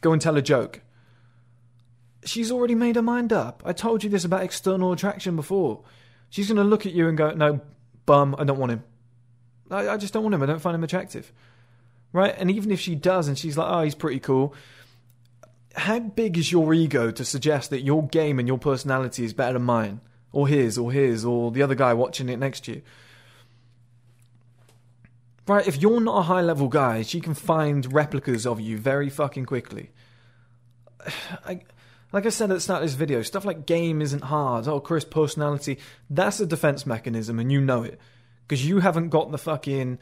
[0.01, 0.81] Go and tell a joke.
[2.25, 3.63] She's already made her mind up.
[3.65, 5.83] I told you this about external attraction before.
[6.29, 7.61] She's going to look at you and go, no,
[8.05, 8.83] bum, I don't want him.
[9.71, 10.43] I, I just don't want him.
[10.43, 11.31] I don't find him attractive.
[12.11, 12.35] Right?
[12.37, 14.53] And even if she does and she's like, oh, he's pretty cool,
[15.75, 19.53] how big is your ego to suggest that your game and your personality is better
[19.53, 20.01] than mine?
[20.31, 22.81] Or his, or his, or the other guy watching it next to you?
[25.49, 29.09] Right, if you're not a high level guy, she can find replicas of you very
[29.09, 29.89] fucking quickly.
[31.43, 31.61] I,
[32.11, 34.67] like I said at the start of this video, stuff like game isn't hard.
[34.67, 35.79] Oh, Chris, personality.
[36.07, 37.99] That's a defense mechanism, and you know it.
[38.47, 39.97] Because you haven't got the fucking.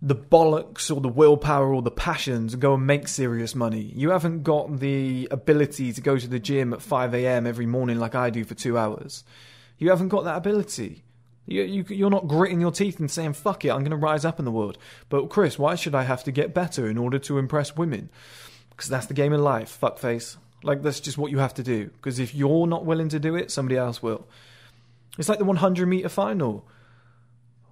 [0.00, 3.92] the bollocks or the willpower or the passion to go and make serious money.
[3.96, 8.14] You haven't got the ability to go to the gym at 5am every morning like
[8.14, 9.24] I do for two hours.
[9.76, 11.02] You haven't got that ability.
[11.48, 14.26] You, you, you're not gritting your teeth and saying, fuck it, I'm going to rise
[14.26, 14.76] up in the world.
[15.08, 18.10] But, Chris, why should I have to get better in order to impress women?
[18.70, 20.36] Because that's the game of life, fuckface.
[20.62, 21.86] Like, that's just what you have to do.
[21.86, 24.28] Because if you're not willing to do it, somebody else will.
[25.18, 26.66] It's like the 100 meter final.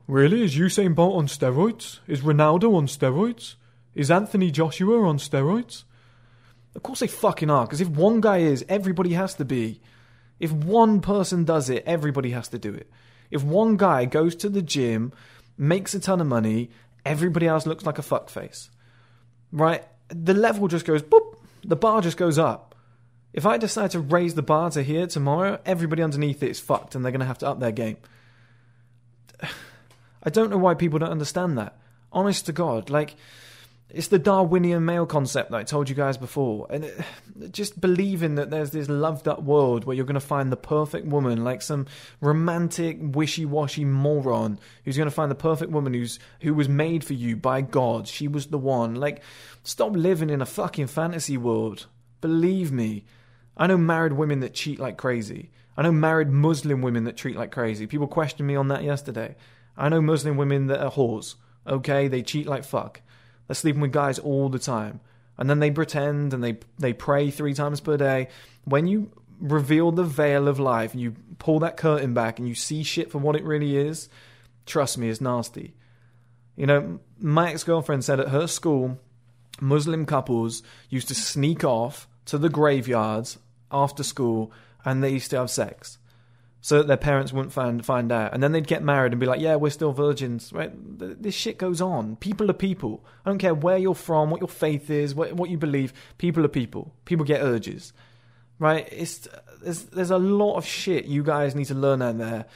[0.09, 0.43] Really?
[0.43, 1.99] Is Usain Bolt on steroids?
[2.07, 3.57] Is Ronaldo on steroids?
[3.95, 5.85] Is Anthony Joshua on steroids?
[6.75, 9.81] Of course they fucking are, because if one guy is, everybody has to be.
[10.39, 12.91] If one person does it, everybody has to do it.
[13.31, 15.12] If one guy goes to the gym,
[15.59, 16.71] makes a ton of money,
[17.05, 18.69] everybody else looks like a fuckface.
[19.53, 19.85] Right?
[20.09, 22.75] The level just goes boop, the bar just goes up.
[23.33, 26.95] If I decide to raise the bar to here tomorrow, everybody underneath it is fucked
[26.95, 27.99] and they're going to have to up their game.
[30.23, 31.77] I don't know why people don't understand that.
[32.12, 33.15] Honest to God, like
[33.88, 36.66] It's the Darwinian male concept that I told you guys before.
[36.70, 37.01] And it,
[37.53, 41.07] just believing that there's this loved up world where you're going to find the perfect
[41.07, 41.87] woman, like some
[42.20, 47.05] romantic, wishy washy moron who's going to find the perfect woman who's who was made
[47.05, 48.09] for you by God.
[48.09, 48.96] She was the one.
[48.96, 49.22] Like,
[49.62, 51.87] stop living in a fucking fantasy world.
[52.20, 53.05] Believe me.
[53.57, 55.51] I know married women that cheat like crazy.
[55.77, 57.87] I know married Muslim women that treat like crazy.
[57.87, 59.37] People questioned me on that yesterday.
[59.77, 61.37] I know Muslim women that are whores.
[61.66, 63.01] Okay, they cheat like fuck.
[63.47, 65.01] They're sleeping with guys all the time.
[65.39, 68.29] And then they pretend and they they pray three times per day.
[68.65, 72.55] When you reveal the veil of life and you pull that curtain back and you
[72.55, 74.09] see shit for what it really is,
[74.65, 75.75] trust me, it's nasty.
[76.57, 78.99] You know, my ex girlfriend said at her school,
[79.61, 83.39] Muslim couples used to sneak off to the graveyards
[83.71, 84.51] after school
[84.85, 85.99] and they used to have sex
[86.67, 88.35] so that their parents wouldn't find find out.
[88.35, 90.73] And then they'd get married and be like, "Yeah, we're still virgins." Right?
[90.75, 92.17] This shit goes on.
[92.17, 93.05] People are people.
[93.25, 95.93] I don't care where you're from, what your faith is, what what you believe.
[96.19, 96.93] People are people.
[97.05, 97.93] People get urges.
[98.59, 98.89] Right?
[98.91, 99.29] It's
[99.63, 102.47] there's there's a lot of shit you guys need to learn out there,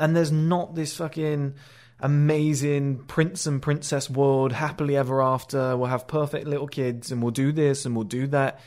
[0.00, 1.54] and there's not this fucking
[2.00, 5.76] amazing prince and princess world happily ever after.
[5.76, 8.58] We'll have perfect little kids, and we'll do this and we'll do that.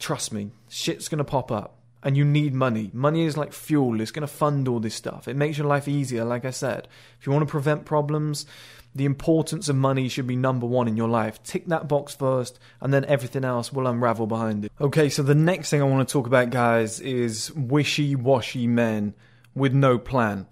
[0.00, 2.90] Trust me, shit's gonna pop up and you need money.
[2.92, 5.28] Money is like fuel, it's going to fund all this stuff.
[5.28, 6.88] It makes your life easier, like I said.
[7.18, 8.46] If you want to prevent problems,
[8.94, 11.42] the importance of money should be number one in your life.
[11.42, 14.72] Tick that box first, and then everything else will unravel behind it.
[14.80, 19.14] Okay, so the next thing I want to talk about, guys, is wishy washy men
[19.54, 20.46] with no plan.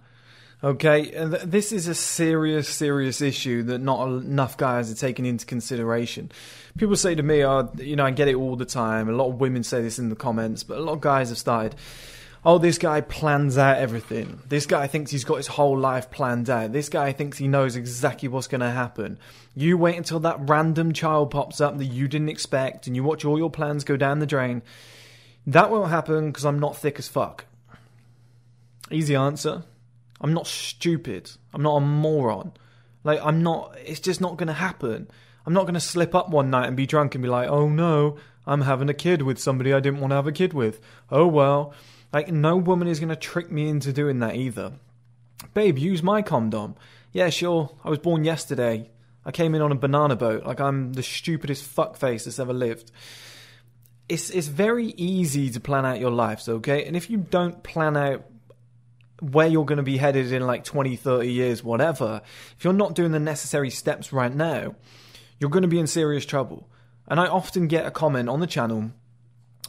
[0.62, 1.12] Okay,
[1.44, 6.32] this is a serious, serious issue that not enough guys are taking into consideration.
[6.76, 9.08] People say to me, oh, you know, I get it all the time.
[9.08, 11.38] A lot of women say this in the comments, but a lot of guys have
[11.38, 11.76] started,
[12.44, 14.40] oh, this guy plans out everything.
[14.48, 16.72] This guy thinks he's got his whole life planned out.
[16.72, 19.20] This guy thinks he knows exactly what's going to happen.
[19.54, 23.24] You wait until that random child pops up that you didn't expect and you watch
[23.24, 24.62] all your plans go down the drain.
[25.46, 27.44] That won't happen because I'm not thick as fuck.
[28.90, 29.62] Easy answer.
[30.20, 31.30] I'm not stupid.
[31.54, 32.52] I'm not a moron.
[33.04, 35.08] Like, I'm not, it's just not going to happen.
[35.46, 37.68] I'm not going to slip up one night and be drunk and be like, oh
[37.68, 40.80] no, I'm having a kid with somebody I didn't want to have a kid with.
[41.10, 41.72] Oh well.
[42.12, 44.72] Like, no woman is going to trick me into doing that either.
[45.54, 46.74] Babe, use my condom.
[47.12, 47.70] Yeah, sure.
[47.84, 48.90] I was born yesterday.
[49.24, 50.44] I came in on a banana boat.
[50.44, 52.90] Like, I'm the stupidest fuckface that's ever lived.
[54.08, 56.84] It's, it's very easy to plan out your lives, okay?
[56.86, 58.24] And if you don't plan out
[59.20, 62.22] where you're going to be headed in like 20, 30 years, whatever,
[62.56, 64.74] if you're not doing the necessary steps right now,
[65.38, 66.68] you're going to be in serious trouble.
[67.06, 68.92] And I often get a comment on the channel,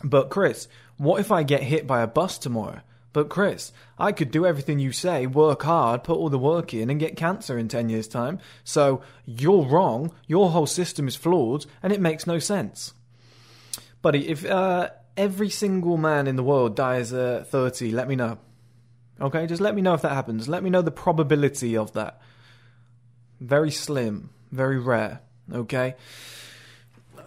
[0.03, 2.81] but Chris, what if I get hit by a bus tomorrow?
[3.11, 6.89] But Chris, I could do everything you say, work hard, put all the work in,
[6.89, 8.39] and get cancer in 10 years' time.
[8.63, 12.93] So you're wrong, your whole system is flawed, and it makes no sense.
[14.01, 18.37] Buddy, if uh, every single man in the world dies at 30, let me know.
[19.21, 20.47] Okay, just let me know if that happens.
[20.47, 22.21] Let me know the probability of that.
[23.41, 25.21] Very slim, very rare.
[25.51, 25.95] Okay.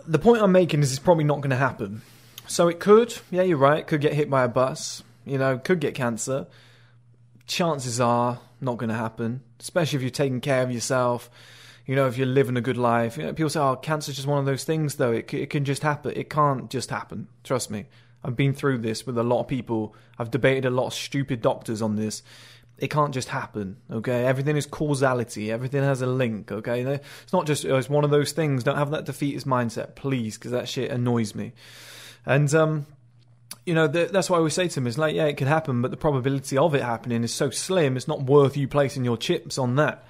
[0.07, 2.03] The point I'm making is it's probably not going to happen.
[2.47, 5.81] So it could, yeah, you're right, could get hit by a bus, you know, could
[5.81, 6.47] get cancer.
[7.47, 11.31] Chances are not going to happen, especially if you're taking care of yourself,
[11.87, 13.17] you know, if you're living a good life.
[13.17, 15.13] You know, people say, oh, cancer's just one of those things, though.
[15.13, 16.13] It, it can just happen.
[16.17, 17.29] It can't just happen.
[17.45, 17.87] Trust me.
[18.25, 19.95] I've been through this with a lot of people.
[20.19, 22.23] I've debated a lot of stupid doctors on this.
[22.79, 24.25] It can't just happen, okay?
[24.25, 25.53] Everything is causality.
[25.53, 26.83] Everything has a link, okay?
[26.83, 28.65] It's not just, it's one of those things.
[28.65, 31.53] Don't have that defeatist mindset, please, because that shit annoys me.
[32.25, 32.87] And, um,
[33.67, 35.91] you know, that's why we say to them, is like, yeah, it could happen, but
[35.91, 39.59] the probability of it happening is so slim, it's not worth you placing your chips
[39.59, 40.05] on that.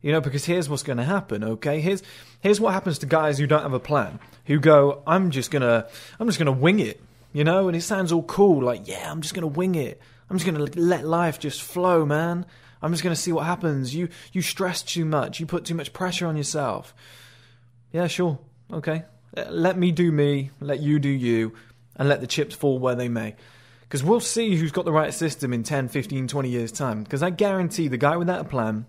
[0.00, 1.80] You know, because here's what's going to happen, okay?
[1.80, 2.02] Here's
[2.40, 5.86] here's what happens to guys who don't have a plan, who go, I'm just gonna,
[6.18, 7.00] I'm just gonna wing it
[7.32, 10.00] you know, and it sounds all cool, like, yeah, I'm just going to wing it.
[10.28, 12.46] I'm just going to let life just flow, man.
[12.80, 13.94] I'm just going to see what happens.
[13.94, 15.38] You you stress too much.
[15.38, 16.94] You put too much pressure on yourself.
[17.92, 18.38] Yeah, sure.
[18.72, 19.04] Okay.
[19.48, 21.54] Let me do me, let you do you,
[21.96, 23.36] and let the chips fall where they may.
[23.82, 27.02] Because we'll see who's got the right system in 10, 15, 20 years' time.
[27.02, 28.86] Because I guarantee the guy without a plan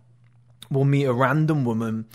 [0.72, 2.06] will meet a random woman.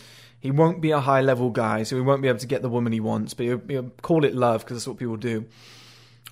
[0.40, 2.68] He won't be a high level guy, so he won't be able to get the
[2.68, 5.46] woman he wants, but he'll, he'll call it love because that's what people do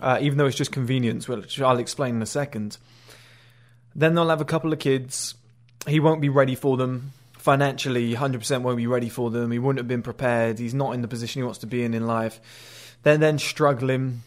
[0.01, 2.79] uh, even though it's just convenience, which I'll explain in a second.
[3.95, 5.35] Then they'll have a couple of kids.
[5.87, 8.15] He won't be ready for them financially.
[8.15, 9.51] 100% won't be ready for them.
[9.51, 10.59] He wouldn't have been prepared.
[10.59, 12.41] He's not in the position he wants to be in in life.
[13.05, 14.23] They're then struggling.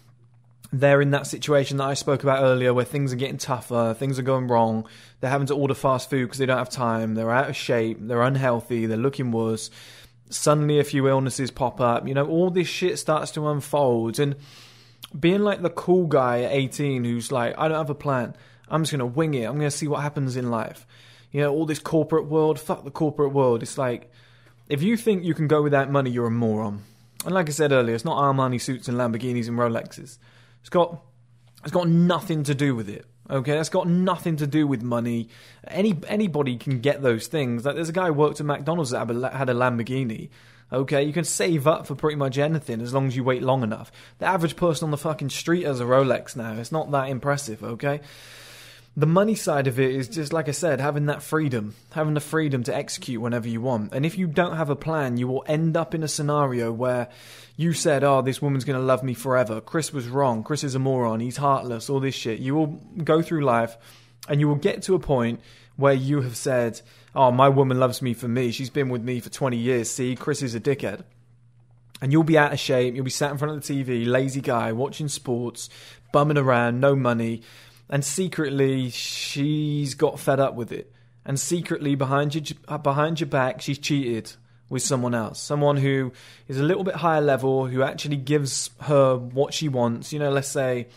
[0.71, 4.19] They're in that situation that I spoke about earlier where things are getting tougher, things
[4.19, 4.88] are going wrong.
[5.19, 7.15] They're having to order fast food because they don't have time.
[7.15, 7.97] They're out of shape.
[7.99, 8.86] They're unhealthy.
[8.86, 9.69] They're looking worse
[10.32, 12.08] Suddenly, a few illnesses pop up.
[12.08, 14.19] You know, all this shit starts to unfold.
[14.19, 14.36] And
[15.17, 18.36] being like the cool guy at 18 who's like, I don't have a plan.
[18.67, 19.45] I'm just going to wing it.
[19.45, 20.86] I'm going to see what happens in life.
[21.32, 23.63] You know, all this corporate world, fuck the corporate world.
[23.63, 24.12] It's like,
[24.67, 26.84] if you think you can go without money, you're a moron.
[27.26, 30.17] And like I said earlier, it's not Armani suits and Lamborghinis and Rolexes.
[30.62, 31.02] It's got,
[31.63, 33.06] it's got nothing to do with it.
[33.30, 35.30] Okay, that's got nothing to do with money.
[35.67, 37.63] Any anybody can get those things.
[37.63, 40.30] Like there's a guy who worked at McDonald's that had a Lamborghini.
[40.71, 43.63] Okay, you can save up for pretty much anything as long as you wait long
[43.63, 43.91] enough.
[44.19, 46.53] The average person on the fucking street has a Rolex now.
[46.53, 47.63] It's not that impressive.
[47.63, 48.01] Okay,
[48.95, 52.19] the money side of it is just like I said, having that freedom, having the
[52.19, 53.93] freedom to execute whenever you want.
[53.93, 57.08] And if you don't have a plan, you will end up in a scenario where
[57.55, 60.43] you said, "Oh, this woman's going to love me forever." Chris was wrong.
[60.43, 61.19] Chris is a moron.
[61.19, 61.89] He's heartless.
[61.89, 62.39] All this shit.
[62.39, 63.77] You will go through life,
[64.27, 65.39] and you will get to a point
[65.77, 66.82] where you have said,
[67.19, 68.51] "Oh, my woman loves me for me.
[68.51, 69.89] She's been with me for 20 years.
[69.89, 71.03] See, Chris is a dickhead."
[72.01, 72.95] And you'll be out of shape.
[72.95, 75.69] You'll be sat in front of the TV, lazy guy, watching sports,
[76.13, 77.41] bumming around, no money
[77.89, 80.93] and secretly she's got fed up with it
[81.25, 84.32] and secretly behind your behind your back she's cheated
[84.69, 86.12] with someone else someone who
[86.47, 90.29] is a little bit higher level who actually gives her what she wants you know
[90.29, 90.88] let's say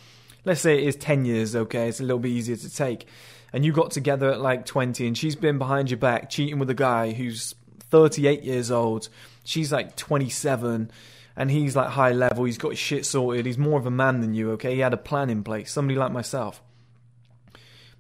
[0.44, 3.06] let's say it is 10 years okay it's a little bit easier to take
[3.52, 6.70] and you got together at like 20 and she's been behind your back cheating with
[6.70, 7.54] a guy who's
[7.90, 9.08] 38 years old.
[9.44, 10.90] She's like 27
[11.36, 12.44] and he's like high level.
[12.44, 13.46] He's got his shit sorted.
[13.46, 14.74] He's more of a man than you okay?
[14.74, 15.70] He had a plan in place.
[15.70, 16.62] Somebody like myself.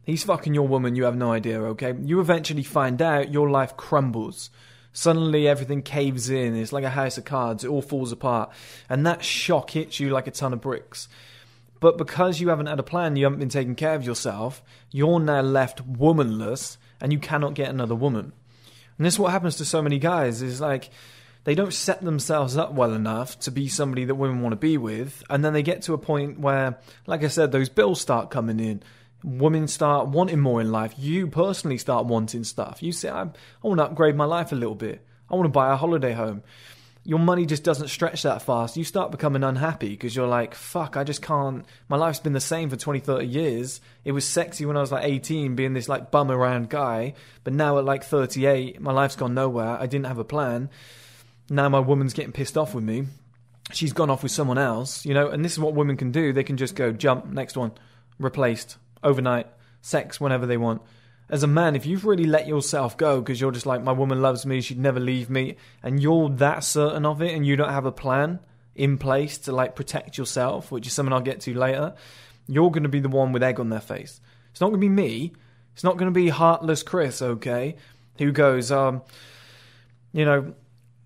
[0.04, 1.94] He's fucking your woman, you have no idea, okay?
[2.02, 4.50] You eventually find out your life crumbles.
[4.92, 8.50] Suddenly everything caves in, it's like a house of cards, it all falls apart.
[8.88, 11.08] And that shock hits you like a ton of bricks.
[11.82, 15.18] But because you haven't had a plan, you haven't been taking care of yourself, you're
[15.18, 18.32] now left womanless and you cannot get another woman.
[18.96, 20.90] And this is what happens to so many guys is like
[21.42, 24.78] they don't set themselves up well enough to be somebody that women want to be
[24.78, 28.30] with, and then they get to a point where, like I said, those bills start
[28.30, 28.84] coming in
[29.24, 30.94] women start wanting more in life.
[30.98, 32.82] You personally start wanting stuff.
[32.82, 33.28] You say, I, I
[33.62, 35.06] want to upgrade my life a little bit.
[35.30, 36.42] I want to buy a holiday home.
[37.04, 38.76] Your money just doesn't stretch that fast.
[38.76, 41.64] You start becoming unhappy because you're like, fuck, I just can't.
[41.88, 43.80] My life's been the same for 20, 30 years.
[44.04, 47.14] It was sexy when I was like 18, being this like bum around guy.
[47.42, 49.76] But now at like 38, my life's gone nowhere.
[49.80, 50.70] I didn't have a plan.
[51.50, 53.06] Now my woman's getting pissed off with me.
[53.72, 56.32] She's gone off with someone else, you know, and this is what women can do.
[56.32, 57.72] They can just go, jump, next one,
[58.18, 59.46] replaced overnight,
[59.80, 60.82] sex whenever they want.
[61.32, 64.22] As a man, if you've really let yourself go because you're just like, my woman
[64.22, 67.70] loves me, she'd never leave me, and you're that certain of it and you don't
[67.70, 68.38] have a plan
[68.74, 71.94] in place to like protect yourself, which is something I'll get to later,
[72.46, 74.20] you're going to be the one with egg on their face.
[74.50, 75.32] It's not going to be me.
[75.72, 77.76] It's not going to be heartless Chris, okay,
[78.18, 79.02] who goes, um,
[80.12, 80.54] you know,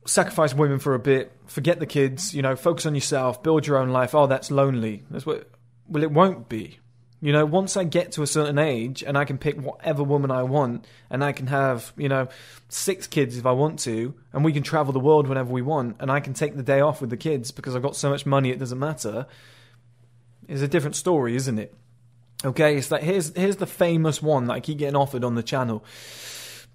[0.06, 3.76] sacrifice women for a bit, forget the kids, you know, focus on yourself, build your
[3.78, 4.14] own life.
[4.14, 5.04] Oh, that's lonely.
[5.10, 5.48] That's what.
[5.88, 6.80] Well, it won't be.
[7.20, 10.30] You know, once I get to a certain age and I can pick whatever woman
[10.30, 12.28] I want and I can have, you know,
[12.68, 15.96] six kids if I want to, and we can travel the world whenever we want,
[15.98, 18.26] and I can take the day off with the kids because I've got so much
[18.26, 19.26] money it doesn't matter,
[20.46, 21.74] is a different story, isn't it?
[22.44, 25.42] Okay, it's like here's here's the famous one that I keep getting offered on the
[25.42, 25.84] channel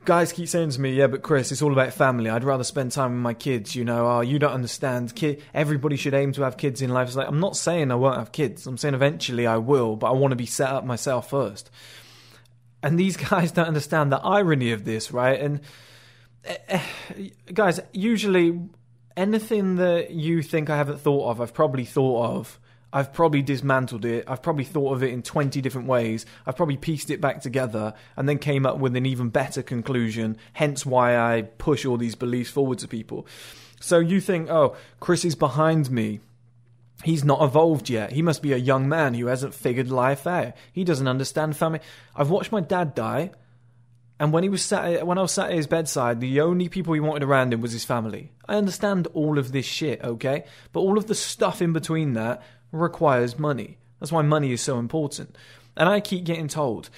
[0.06, 2.30] guys keep saying to me, "Yeah, but Chris, it's all about family.
[2.30, 5.14] I'd rather spend time with my kids." You know, oh, you don't understand.
[5.54, 7.08] Everybody should aim to have kids in life.
[7.08, 8.68] It's like I'm not saying I won't have kids.
[8.68, 11.70] I'm saying eventually I will, but I want to be set up myself first.
[12.84, 15.40] And these guys don't understand the irony of this, right?
[15.40, 15.62] And
[16.48, 16.80] uh,
[17.54, 18.60] guys, usually
[19.16, 22.60] anything that you think I haven't thought of, I've probably thought of
[22.94, 24.26] I've probably dismantled it.
[24.28, 26.26] I've probably thought of it in 20 different ways.
[26.46, 30.38] I've probably pieced it back together and then came up with an even better conclusion,
[30.54, 33.26] hence why I push all these beliefs forward to people.
[33.80, 36.20] So you think, oh, Chris is behind me.
[37.04, 38.12] He's not evolved yet.
[38.12, 40.54] He must be a young man who hasn't figured life out.
[40.72, 41.80] He doesn't understand family.
[42.16, 43.32] I've watched my dad die,
[44.20, 46.94] and when he was sat, when I was sat at his bedside, the only people
[46.94, 48.32] he wanted around him was his family.
[48.48, 52.44] I understand all of this shit, okay, but all of the stuff in between that
[52.72, 53.78] requires money.
[54.00, 55.38] That's why money is so important.
[55.78, 56.90] And I keep getting told,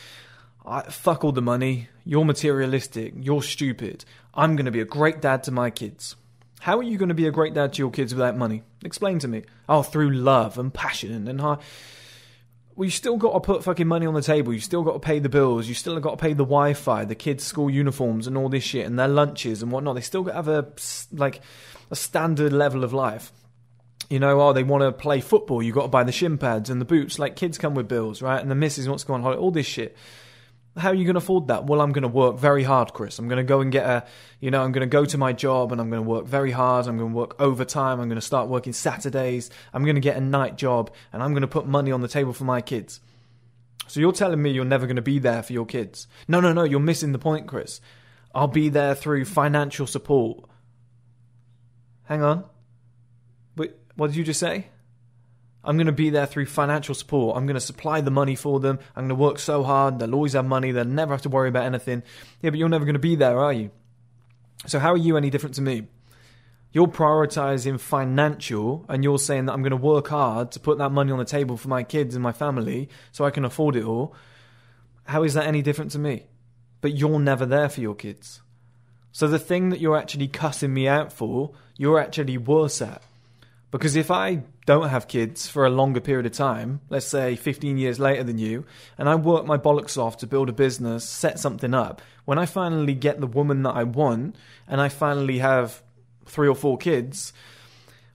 [0.89, 4.05] fuck all the money, you're materialistic, you're stupid.
[4.33, 6.15] I'm going to be a great dad to my kids.
[6.61, 8.63] How are you going to be a great dad to your kids without money?
[8.83, 9.43] Explain to me.
[9.67, 11.61] Oh, through love and passion and heart.
[12.75, 14.53] Well, you still got to put fucking money on the table.
[14.53, 15.67] You still got to pay the bills.
[15.67, 18.87] You still got to pay the Wi-Fi, the kids' school uniforms, and all this shit,
[18.87, 19.95] and their lunches and whatnot.
[19.95, 20.67] They still got to have a
[21.11, 21.41] like
[21.91, 23.31] a standard level of life
[24.09, 26.69] you know, oh, they want to play football, you've got to buy the shin pads
[26.69, 27.19] and the boots.
[27.19, 28.41] Like, kids come with bills, right?
[28.41, 29.95] And the missus wants to go on holiday, all this shit.
[30.75, 31.65] How are you going to afford that?
[31.65, 33.19] Well, I'm going to work very hard, Chris.
[33.19, 34.05] I'm going to go and get a,
[34.39, 36.49] you know, I'm going to go to my job and I'm going to work very
[36.49, 36.87] hard.
[36.87, 37.99] I'm going to work overtime.
[37.99, 39.51] I'm going to start working Saturdays.
[39.71, 42.07] I'm going to get a night job and I'm going to put money on the
[42.07, 43.01] table for my kids.
[43.87, 46.07] So you're telling me you're never going to be there for your kids?
[46.27, 46.63] No, no, no.
[46.63, 47.79] You're missing the point, Chris.
[48.33, 50.45] I'll be there through financial support.
[52.05, 52.45] Hang on.
[53.95, 54.67] What did you just say?
[55.63, 57.37] I'm going to be there through financial support.
[57.37, 58.79] I'm going to supply the money for them.
[58.95, 59.99] I'm going to work so hard.
[59.99, 60.71] They'll always have money.
[60.71, 62.03] They'll never have to worry about anything.
[62.41, 63.71] Yeah, but you're never going to be there, are you?
[64.65, 65.87] So, how are you any different to me?
[66.73, 70.89] You're prioritizing financial and you're saying that I'm going to work hard to put that
[70.89, 73.83] money on the table for my kids and my family so I can afford it
[73.83, 74.15] all.
[75.05, 76.25] How is that any different to me?
[76.81, 78.41] But you're never there for your kids.
[79.11, 83.01] So, the thing that you're actually cussing me out for, you're actually worse at.
[83.73, 87.79] Because if I don't have kids for a longer period of time, let's say 15
[87.79, 88.65] years later than you,
[88.99, 92.45] and I work my bollocks off to build a business, set something up, when I
[92.45, 94.35] finally get the woman that I want,
[94.67, 95.81] and I finally have
[96.27, 97.33] three or four kids,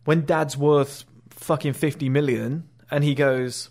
[0.04, 3.70] when dad's worth fucking 50 million, and he goes,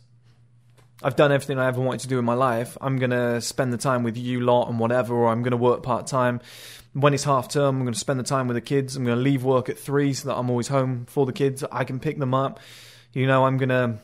[1.04, 2.78] I've done everything I ever wanted to do in my life.
[2.82, 5.58] I'm going to spend the time with you lot and whatever, or I'm going to
[5.58, 6.42] work part time
[7.00, 8.96] when it's half term, I'm going to spend the time with the kids.
[8.96, 11.64] I'm going to leave work at three so that I'm always home for the kids.
[11.72, 12.60] I can pick them up.
[13.14, 14.00] You know, I'm going to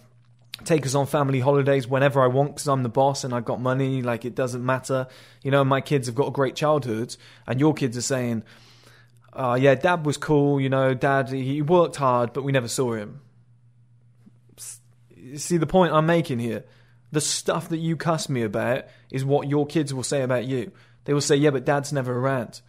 [0.63, 3.59] take us on family holidays whenever I want because I'm the boss and I've got
[3.59, 4.03] money.
[4.03, 5.07] Like, it doesn't matter.
[5.41, 7.15] You know, my kids have got a great childhood,
[7.47, 8.43] and your kids are saying,
[9.33, 10.61] uh, yeah, dad was cool.
[10.61, 13.21] You know, dad, he worked hard, but we never saw him.
[15.35, 16.63] See the point I'm making here?
[17.13, 20.71] The stuff that you cuss me about is what your kids will say about you.
[21.05, 22.61] They will say, yeah, but dad's never around.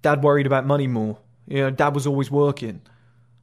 [0.00, 1.18] Dad worried about money more.
[1.48, 2.82] You know, dad was always working.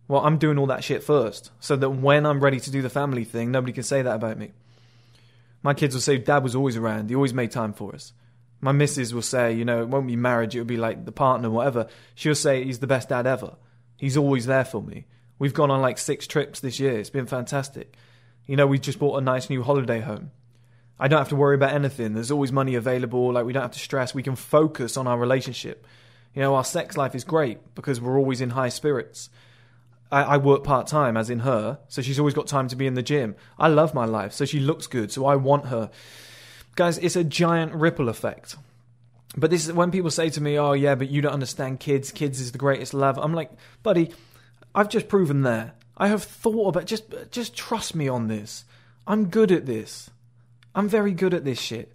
[0.08, 2.90] Well, I'm doing all that shit first, so that when I'm ready to do the
[2.90, 4.54] family thing, nobody can say that about me.
[5.64, 7.10] My kids will say, Dad was always around.
[7.10, 8.14] He always made time for us.
[8.62, 11.50] My missus will say, you know, it won't be marriage, it'll be like the partner,
[11.50, 11.88] whatever.
[12.16, 13.58] She'll say, he's the best dad ever.
[13.98, 15.08] He's always there for me.
[15.40, 16.98] We've gone on like six trips this year.
[16.98, 17.98] It's been fantastic.
[18.46, 20.32] You know, we just bought a nice new holiday home.
[21.00, 22.14] I don't have to worry about anything.
[22.14, 23.34] There's always money available.
[23.34, 24.14] Like, we don't have to stress.
[24.14, 25.86] We can focus on our relationship.
[26.34, 29.30] You know, our sex life is great because we're always in high spirits.
[30.12, 32.88] I, I work part time, as in her, so she's always got time to be
[32.88, 33.36] in the gym.
[33.58, 35.90] I love my life, so she looks good, so I want her.
[36.76, 38.56] Guys, it's a giant ripple effect.
[39.36, 42.12] But this is when people say to me, "Oh yeah, but you don't understand kids.
[42.12, 44.12] Kids is the greatest love." I'm like, buddy,
[44.76, 45.74] I've just proven there.
[45.98, 48.66] I have thought about just just trust me on this.
[49.06, 50.10] I'm good at this.
[50.76, 51.94] I'm very good at this shit.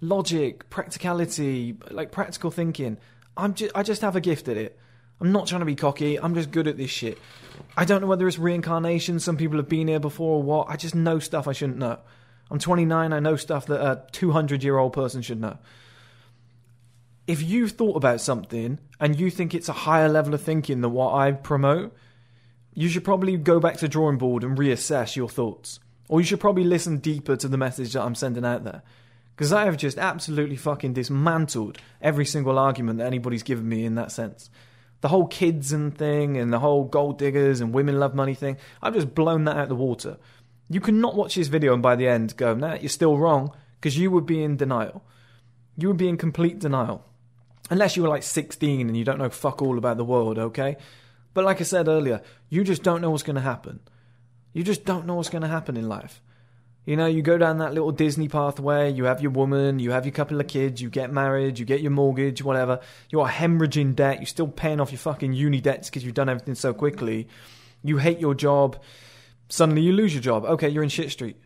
[0.00, 2.96] Logic, practicality, like practical thinking.
[3.36, 4.78] I'm just, I just have a gift at it.
[5.20, 6.18] I'm not trying to be cocky.
[6.18, 7.18] I'm just good at this shit.
[7.76, 9.20] I don't know whether it's reincarnation.
[9.20, 10.68] Some people have been here before or what.
[10.68, 11.98] I just know stuff I shouldn't know.
[12.50, 13.12] I'm 29.
[13.12, 15.58] I know stuff that a 200 year old person should know.
[17.26, 20.92] If you've thought about something and you think it's a higher level of thinking than
[20.92, 21.94] what I promote,
[22.74, 25.80] you should probably go back to drawing board and reassess your thoughts.
[26.08, 28.82] Or you should probably listen deeper to the message that I'm sending out there.
[29.34, 33.94] Because I have just absolutely fucking dismantled every single argument that anybody's given me in
[33.94, 34.50] that sense.
[35.00, 38.58] The whole kids and thing and the whole gold diggers and women love money thing,
[38.82, 40.18] I've just blown that out of the water.
[40.68, 43.96] You cannot watch this video and by the end go, nah, you're still wrong, because
[43.96, 45.02] you would be in denial.
[45.76, 47.04] You would be in complete denial.
[47.70, 50.76] Unless you were like 16 and you don't know fuck all about the world, okay?
[51.34, 53.80] But like I said earlier, you just don't know what's going to happen.
[54.52, 56.22] You just don't know what's going to happen in life.
[56.86, 60.06] You know, you go down that little Disney pathway, you have your woman, you have
[60.06, 62.80] your couple of kids, you get married, you get your mortgage, whatever.
[63.10, 66.28] You are hemorrhaging debt, you're still paying off your fucking uni debts because you've done
[66.28, 67.28] everything so quickly.
[67.82, 68.82] You hate your job,
[69.48, 70.44] suddenly you lose your job.
[70.44, 71.36] Okay, you're in shit street.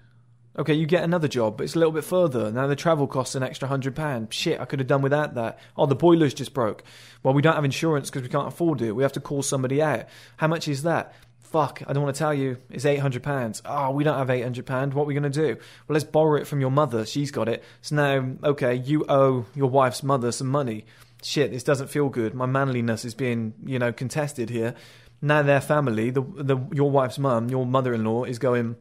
[0.57, 2.53] Okay, you get another job, but it's a little bit further.
[2.53, 4.33] Now the travel costs an extra hundred pound.
[4.33, 5.59] Shit, I could have done without that.
[5.77, 6.85] Oh, the boiler's just broke.
[7.23, 8.93] Well, we don't have insurance because we can't afford it.
[8.93, 10.07] We have to call somebody out.
[10.37, 11.15] How much is that?
[11.55, 13.63] fuck, I don't want to tell you, it's £800.
[13.65, 14.93] Oh, ah, we don't have £800.
[14.93, 15.55] What are we going to do?
[15.87, 17.07] Well, let's borrow it from your mother.
[17.07, 17.63] She's got it.
[17.81, 20.85] So now, okay, you owe your wife's mother some money.
[21.23, 22.35] Shit, this doesn't feel good.
[22.35, 24.75] My manliness is being, you know, contested here.
[25.23, 28.75] Now their family, the, the your wife's mum, your mother-in-law, is going,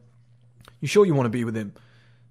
[0.84, 1.72] you sure you want to be with him?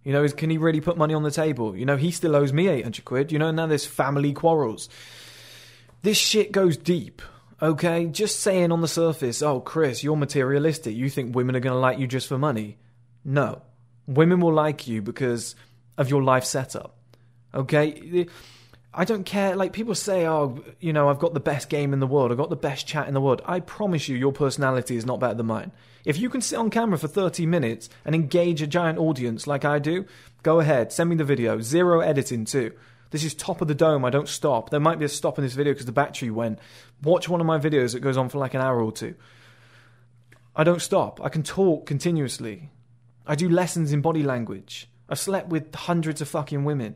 [0.04, 1.76] You know, can he really put money on the table?
[1.76, 3.32] You know, he still owes me 800 quid.
[3.32, 4.90] You know, now there's family quarrels.
[6.04, 7.24] This shit goes deep.
[7.64, 10.96] Okay, just saying on the surface, oh, Chris, you're materialistic.
[10.96, 12.78] You think women are going to like you just for money.
[13.26, 13.64] No.
[14.06, 15.56] Women will like you because
[15.98, 16.96] of your life setup.
[17.56, 18.28] Okay?
[18.94, 19.56] I don't care.
[19.56, 22.30] Like people say, oh, you know, I've got the best game in the world.
[22.30, 23.42] I've got the best chat in the world.
[23.46, 25.72] I promise you, your personality is not better than mine.
[26.06, 29.64] If you can sit on camera for 30 minutes and engage a giant audience like
[29.64, 30.06] I do,
[30.42, 30.92] go ahead.
[30.92, 31.62] Send me the video.
[31.62, 32.74] Zero editing too.
[33.12, 34.04] This is top of the dome.
[34.04, 34.70] I don't stop.
[34.70, 36.60] There might be a stop in this video because the battery went.
[37.04, 39.16] Watch one of my videos that goes on for like an hour or two.
[40.56, 41.22] I don't stop.
[41.24, 42.72] I can talk continuously.
[43.26, 44.90] I do lessons in body language.
[45.08, 46.96] I've slept with hundreds of fucking women.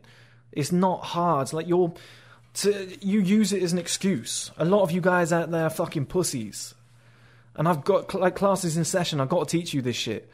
[0.52, 1.54] It's not hard.
[1.54, 1.94] Like you're,
[2.56, 4.52] to, you use it as an excuse.
[4.58, 6.74] A lot of you guys out there are fucking pussies,
[7.58, 9.20] and I've got like classes in session.
[9.20, 10.30] I've got to teach you this shit.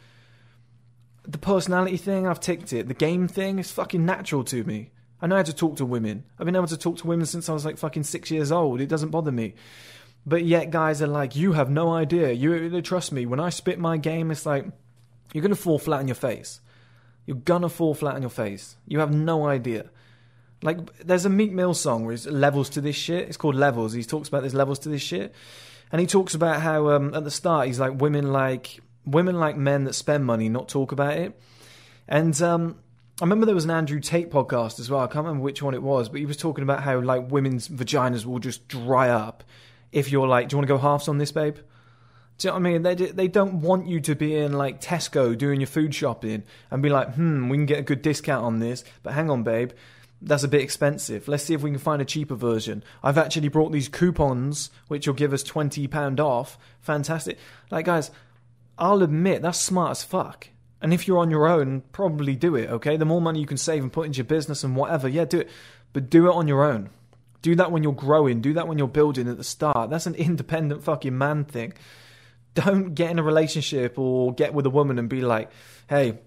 [1.25, 2.89] The personality thing, I've ticked it.
[2.89, 4.91] The game thing is fucking natural to me.
[5.21, 6.25] I know how to talk to women.
[6.37, 8.81] I've been able to talk to women since I was like fucking six years old.
[8.81, 9.55] It doesn't bother me.
[10.25, 12.31] But yet, guys are like, you have no idea.
[12.31, 13.25] You trust me.
[13.25, 14.65] When I spit my game, it's like
[15.33, 16.59] you're gonna fall flat on your face.
[17.25, 18.75] You're gonna fall flat on your face.
[18.85, 19.89] You have no idea.
[20.61, 23.27] Like, there's a Meek Mill song where it's levels to this shit.
[23.27, 23.93] It's called Levels.
[23.93, 25.33] He talks about there's levels to this shit,
[25.93, 29.55] and he talks about how um, at the start he's like women like women like
[29.55, 31.39] men that spend money, not talk about it.
[32.07, 32.79] And um,
[33.21, 35.01] I remember there was an Andrew Tate podcast as well.
[35.01, 37.69] I can't remember which one it was, but he was talking about how like women's
[37.69, 39.43] vaginas will just dry up
[39.91, 41.57] if you're like, do you want to go halves on this, babe?
[42.39, 42.81] Do you know what I mean?
[42.81, 46.81] They they don't want you to be in like Tesco doing your food shopping and
[46.81, 49.71] be like, hmm, we can get a good discount on this, but hang on, babe,
[50.23, 51.27] that's a bit expensive.
[51.27, 52.83] Let's see if we can find a cheaper version.
[53.03, 56.57] I've actually brought these coupons which will give us twenty pound off.
[56.81, 57.37] Fantastic.
[57.69, 58.09] Like guys,
[58.77, 60.49] I'll admit that's smart as fuck.
[60.81, 62.97] And if you're on your own, probably do it, okay?
[62.97, 65.39] The more money you can save and put into your business and whatever, yeah, do
[65.39, 65.49] it.
[65.93, 66.89] But do it on your own.
[67.41, 68.41] Do that when you're growing.
[68.41, 69.89] Do that when you're building at the start.
[69.89, 71.73] That's an independent fucking man thing.
[72.53, 75.51] Don't get in a relationship or get with a woman and be like,
[75.87, 76.19] hey,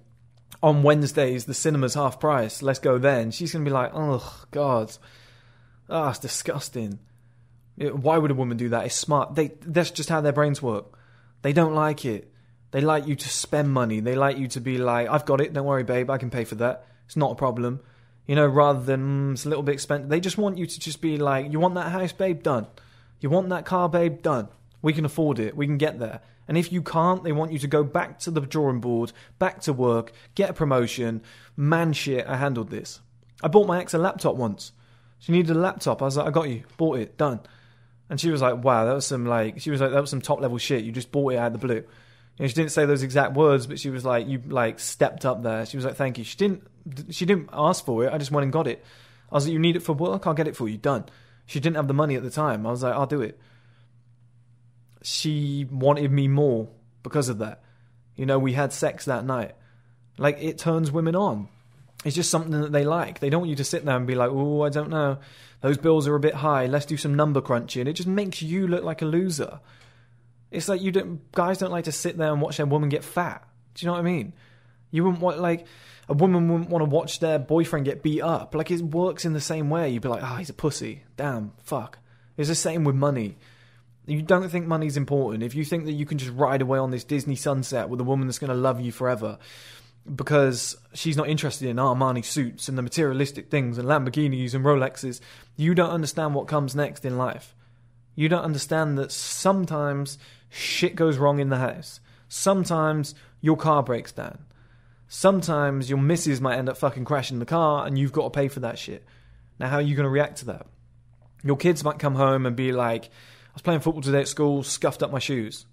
[0.66, 2.60] on Wednesdays the cinema's half price.
[2.60, 3.30] Let's go then.
[3.30, 4.92] She's gonna be like, oh god,
[5.88, 6.98] ah, oh, it's disgusting.
[7.76, 8.84] Why would a woman do that?
[8.84, 9.36] It's smart.
[9.36, 10.98] They that's just how their brains work.
[11.42, 12.32] They don't like it.
[12.72, 14.00] They like you to spend money.
[14.00, 15.52] They like you to be like, I've got it.
[15.52, 16.10] Don't worry, babe.
[16.10, 16.84] I can pay for that.
[17.06, 17.78] It's not a problem.
[18.26, 20.08] You know, rather than mm, it's a little bit expensive.
[20.08, 22.42] They just want you to just be like, you want that house, babe?
[22.42, 22.66] Done.
[23.20, 24.20] You want that car, babe?
[24.20, 24.48] Done.
[24.82, 25.56] We can afford it.
[25.56, 26.22] We can get there.
[26.48, 29.60] And if you can't, they want you to go back to the drawing board, back
[29.62, 31.22] to work, get a promotion.
[31.56, 33.00] Man, shit, I handled this.
[33.42, 34.72] I bought my ex a laptop once.
[35.18, 36.02] She needed a laptop.
[36.02, 36.62] I was like, I got you.
[36.76, 37.16] Bought it.
[37.16, 37.40] Done.
[38.08, 40.20] And she was like, wow, that was some like, she was like, that was some
[40.20, 40.84] top level shit.
[40.84, 41.84] You just bought it out of the blue.
[42.38, 45.42] Know, she didn't say those exact words, but she was like, you like stepped up
[45.42, 45.66] there.
[45.66, 46.24] She was like, thank you.
[46.24, 46.62] She didn't,
[47.10, 48.12] she didn't ask for it.
[48.12, 48.84] I just went and got it.
[49.32, 50.26] I was like, you need it for work?
[50.26, 50.76] I'll get it for you.
[50.76, 51.06] Done.
[51.46, 52.66] She didn't have the money at the time.
[52.66, 53.40] I was like, I'll do it
[55.08, 56.66] she wanted me more
[57.04, 57.62] because of that.
[58.16, 59.54] You know, we had sex that night.
[60.18, 61.46] Like, it turns women on.
[62.04, 63.20] It's just something that they like.
[63.20, 65.18] They don't want you to sit there and be like, oh, I don't know.
[65.60, 66.66] Those bills are a bit high.
[66.66, 67.86] Let's do some number crunching.
[67.86, 69.60] It just makes you look like a loser.
[70.50, 73.04] It's like you don't, guys don't like to sit there and watch their woman get
[73.04, 73.46] fat.
[73.74, 74.32] Do you know what I mean?
[74.90, 75.68] You wouldn't want, like,
[76.08, 78.56] a woman wouldn't want to watch their boyfriend get beat up.
[78.56, 79.88] Like, it works in the same way.
[79.90, 81.04] You'd be like, oh, he's a pussy.
[81.16, 82.00] Damn, fuck.
[82.36, 83.36] It's the same with money
[84.06, 86.90] you don't think money's important, if you think that you can just ride away on
[86.90, 89.38] this Disney sunset with a woman that's going to love you forever
[90.14, 95.20] because she's not interested in Armani suits and the materialistic things and Lamborghinis and Rolexes,
[95.56, 97.54] you don't understand what comes next in life.
[98.14, 102.00] You don't understand that sometimes shit goes wrong in the house.
[102.28, 104.38] Sometimes your car breaks down.
[105.08, 108.48] Sometimes your missus might end up fucking crashing the car and you've got to pay
[108.48, 109.04] for that shit.
[109.58, 110.66] Now, how are you going to react to that?
[111.42, 113.10] Your kids might come home and be like,
[113.56, 115.64] was playing football today at school, scuffed up my shoes.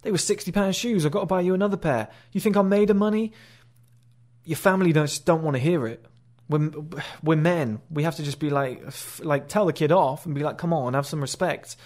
[0.00, 1.04] They were £60 shoes.
[1.04, 2.08] I've got to buy you another pair.
[2.32, 3.32] You think I'm made of money?
[4.44, 6.06] Your family don't, don't want to hear it.
[6.48, 6.70] We're,
[7.22, 7.82] we're men.
[7.90, 8.82] We have to just be like,
[9.20, 11.76] like, tell the kid off and be like, come on, have some respect.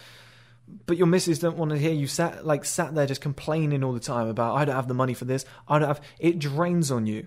[0.87, 3.93] But your missus don't want to hear you sat like sat there just complaining all
[3.93, 5.45] the time about I don't have the money for this.
[5.67, 6.01] I don't have.
[6.21, 7.27] It drains on you.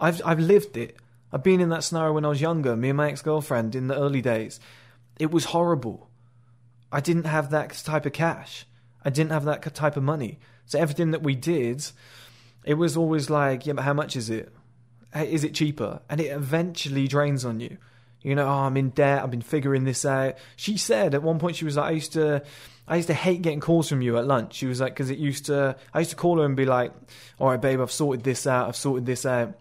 [0.00, 0.96] I've I've lived it.
[1.30, 2.74] I've been in that scenario when I was younger.
[2.74, 4.58] Me and my ex girlfriend in the early days.
[5.18, 6.09] It was horrible.
[6.92, 8.66] I didn't have that type of cash.
[9.04, 10.38] I didn't have that type of money.
[10.66, 11.84] So everything that we did,
[12.64, 14.52] it was always like, yeah, but how much is it?
[15.14, 16.00] Is it cheaper?
[16.08, 17.78] And it eventually drains on you.
[18.22, 19.22] You know, oh, I'm in debt.
[19.22, 20.36] I've been figuring this out.
[20.56, 22.42] She said at one point she was like, I used to,
[22.86, 24.54] I used to hate getting calls from you at lunch.
[24.54, 26.92] She was like, because it used to, I used to call her and be like,
[27.38, 28.68] all right, babe, I've sorted this out.
[28.68, 29.54] I've sorted this out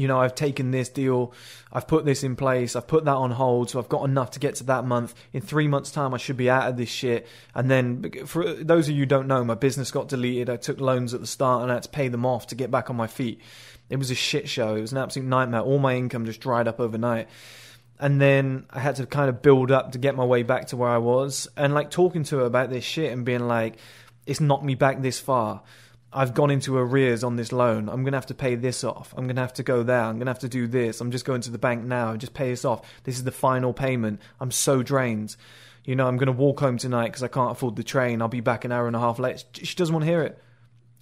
[0.00, 1.34] you know, I've taken this deal,
[1.70, 4.40] I've put this in place, I've put that on hold, so I've got enough to
[4.40, 5.14] get to that month.
[5.34, 7.26] In three months' time, I should be out of this shit.
[7.54, 10.48] And then, for those of you who don't know, my business got deleted.
[10.48, 12.70] I took loans at the start and I had to pay them off to get
[12.70, 13.42] back on my feet.
[13.90, 14.74] It was a shit show.
[14.74, 15.60] It was an absolute nightmare.
[15.60, 17.28] All my income just dried up overnight.
[18.00, 20.76] and then I had to kind of build up to get my way back to
[20.76, 21.46] where I was.
[21.56, 23.76] And like talking to her about this shit and being like,
[24.24, 25.62] it's knocked me back this far.
[26.12, 27.88] I've gone into arrears on this loan.
[27.88, 29.14] I'm going to have to pay this off.
[29.16, 30.02] I'm going to have to go there.
[30.02, 31.00] I'm going to have to do this.
[31.00, 32.10] I'm just going to the bank now.
[32.10, 32.82] And just pay this off.
[33.04, 34.20] This is the final payment.
[34.40, 35.36] I'm so drained.
[35.84, 38.20] You know, I'm going to walk home tonight because I can't afford the train.
[38.20, 39.44] I'll be back an hour and a half late.
[39.54, 40.42] She doesn't want to hear it.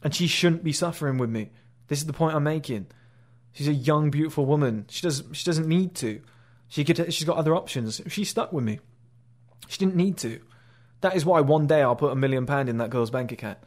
[0.02, 1.50] And she shouldn't be suffering with me.
[1.88, 2.88] This is the point I'm making.
[3.52, 4.84] She's a young, beautiful woman.
[4.88, 5.24] She does.
[5.32, 6.20] She doesn't need to.
[6.68, 7.12] She could.
[7.12, 8.00] She's got other options.
[8.09, 8.78] She's stuck with me.
[9.68, 10.40] She didn't need to.
[11.00, 13.59] That is why one day I'll put a million pound in that girl's bank account.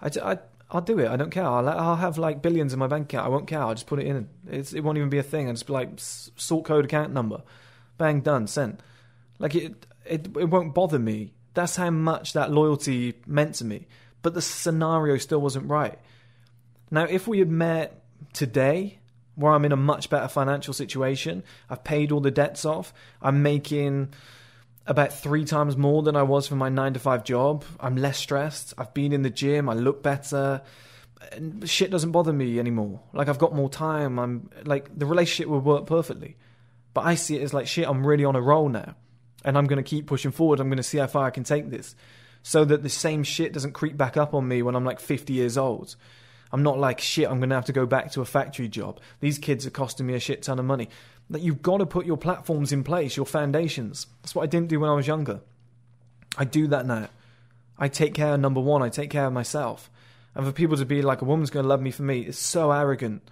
[0.00, 0.38] I, I,
[0.70, 1.08] I'll do it.
[1.08, 1.44] I don't care.
[1.44, 3.26] I'll, I'll have like billions in my bank account.
[3.26, 3.60] I won't care.
[3.60, 4.28] I'll just put it in.
[4.50, 5.46] It's, it won't even be a thing.
[5.46, 7.42] I'll just be like sort code account number,
[7.98, 8.80] bang done sent.
[9.38, 11.32] Like it, it, it won't bother me.
[11.54, 13.86] That's how much that loyalty meant to me.
[14.22, 15.98] But the scenario still wasn't right.
[16.90, 18.02] Now, if we had met
[18.32, 18.98] today,
[19.36, 22.92] where I'm in a much better financial situation, I've paid all the debts off,
[23.22, 24.14] I'm making
[24.86, 27.64] about three times more than I was for my nine to five job.
[27.80, 28.74] I'm less stressed.
[28.78, 29.68] I've been in the gym.
[29.68, 30.62] I look better.
[31.32, 33.00] And shit doesn't bother me anymore.
[33.12, 34.18] Like I've got more time.
[34.18, 36.36] I'm like the relationship will work perfectly.
[36.94, 37.88] But I see it as like shit.
[37.88, 38.94] I'm really on a roll now,
[39.44, 40.60] and I'm to keep pushing forward.
[40.60, 41.94] I'm to see how far I can take this,
[42.42, 45.32] so that the same shit doesn't creep back up on me when I'm like 50
[45.32, 45.96] years old.
[46.52, 47.28] I'm not like shit.
[47.28, 49.00] I'm to have to go back to a factory job.
[49.20, 50.88] These kids are costing me a shit ton of money
[51.30, 54.06] that you've got to put your platforms in place, your foundations.
[54.22, 55.40] That's what I didn't do when I was younger.
[56.36, 57.08] I do that now.
[57.78, 59.90] I take care number one, I take care of myself.
[60.34, 62.38] And for people to be like, a woman's going to love me for me, it's
[62.38, 63.22] so arrogant.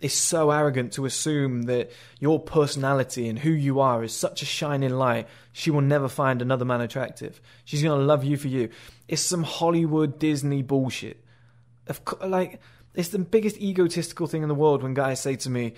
[0.00, 4.46] It's so arrogant to assume that your personality and who you are is such a
[4.46, 7.40] shining light, she will never find another man attractive.
[7.64, 8.68] She's going to love you for you.
[9.08, 11.24] It's some Hollywood Disney bullshit.
[11.88, 12.60] Of co- like,
[12.94, 15.74] it's the biggest egotistical thing in the world when guys say to me,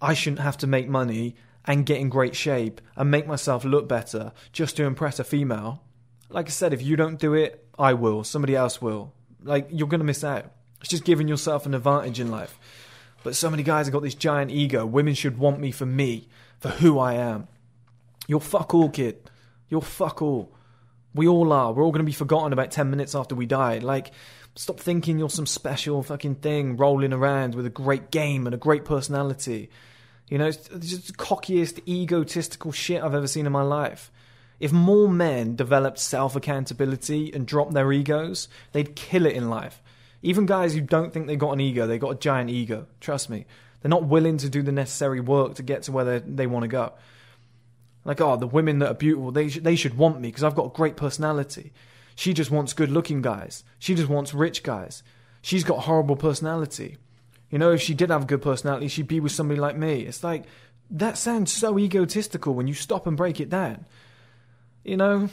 [0.00, 3.88] I shouldn't have to make money and get in great shape and make myself look
[3.88, 5.82] better just to impress a female.
[6.28, 8.24] Like I said, if you don't do it, I will.
[8.24, 9.12] Somebody else will.
[9.42, 10.50] Like, you're going to miss out.
[10.80, 12.58] It's just giving yourself an advantage in life.
[13.22, 14.86] But so many guys have got this giant ego.
[14.86, 16.28] Women should want me for me,
[16.58, 17.48] for who I am.
[18.26, 19.30] You're fuck all, kid.
[19.68, 20.52] You're fuck all.
[21.14, 21.72] We all are.
[21.72, 23.78] We're all going to be forgotten about 10 minutes after we die.
[23.78, 24.12] Like,
[24.54, 28.58] stop thinking you're some special fucking thing rolling around with a great game and a
[28.58, 29.68] great personality.
[30.30, 34.10] You know, it's just the cockiest, egotistical shit I've ever seen in my life.
[34.60, 39.82] If more men developed self accountability and dropped their egos, they'd kill it in life.
[40.22, 42.86] Even guys who don't think they've got an ego, they've got a giant ego.
[43.00, 43.46] Trust me.
[43.80, 46.68] They're not willing to do the necessary work to get to where they, want to
[46.68, 46.92] go.
[48.04, 50.54] Like, oh, the women that are beautiful, they, sh- they should want me because I've
[50.54, 51.72] got a great personality.
[52.14, 53.64] She just wants good looking guys.
[53.78, 55.02] She just wants rich guys.
[55.40, 56.98] She's got horrible personality.
[57.50, 60.02] You know, if she did have a good personality, she'd be with somebody like me.
[60.02, 60.44] It's like,
[60.90, 63.86] that sounds so egotistical when you stop and break it down.
[64.84, 65.28] You know,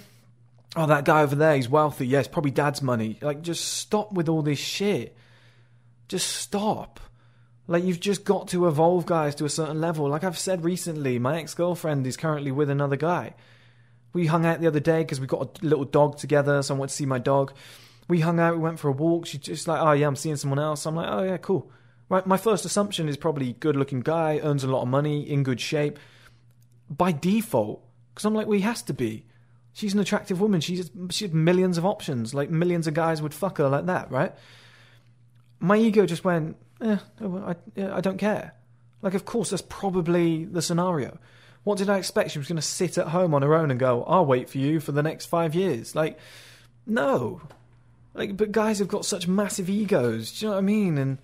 [0.75, 2.07] oh, that guy over there, he's wealthy.
[2.07, 3.17] Yes, probably dad's money.
[3.21, 5.15] Like, just stop with all this shit.
[6.07, 6.99] Just stop.
[7.67, 10.09] Like, you've just got to evolve guys to a certain level.
[10.09, 13.35] Like I've said recently, my ex girlfriend is currently with another guy.
[14.13, 16.77] We hung out the other day because we got a little dog together, so I
[16.77, 17.53] went to see my dog.
[18.07, 19.25] We hung out, we went for a walk.
[19.25, 20.85] She's just like, oh, yeah, I'm seeing someone else.
[20.85, 21.69] I'm like, oh, yeah, cool.
[22.09, 25.43] Right, my first assumption is probably good looking guy, earns a lot of money, in
[25.43, 25.99] good shape.
[26.89, 27.83] By default,
[28.13, 29.25] because I'm like, well, he has to be.
[29.73, 30.61] She's an attractive woman.
[30.61, 32.33] She's she has millions of options.
[32.33, 34.33] Like millions of guys would fuck her like that, right?
[35.59, 38.53] My ego just went, eh, I, I don't care.
[39.01, 41.19] Like, of course, that's probably the scenario.
[41.63, 42.31] What did I expect?
[42.31, 44.57] She was going to sit at home on her own and go, I'll wait for
[44.57, 45.95] you for the next five years.
[45.95, 46.17] Like,
[46.85, 47.41] no.
[48.13, 50.39] Like, but guys have got such massive egos.
[50.39, 50.97] Do you know what I mean?
[50.97, 51.17] And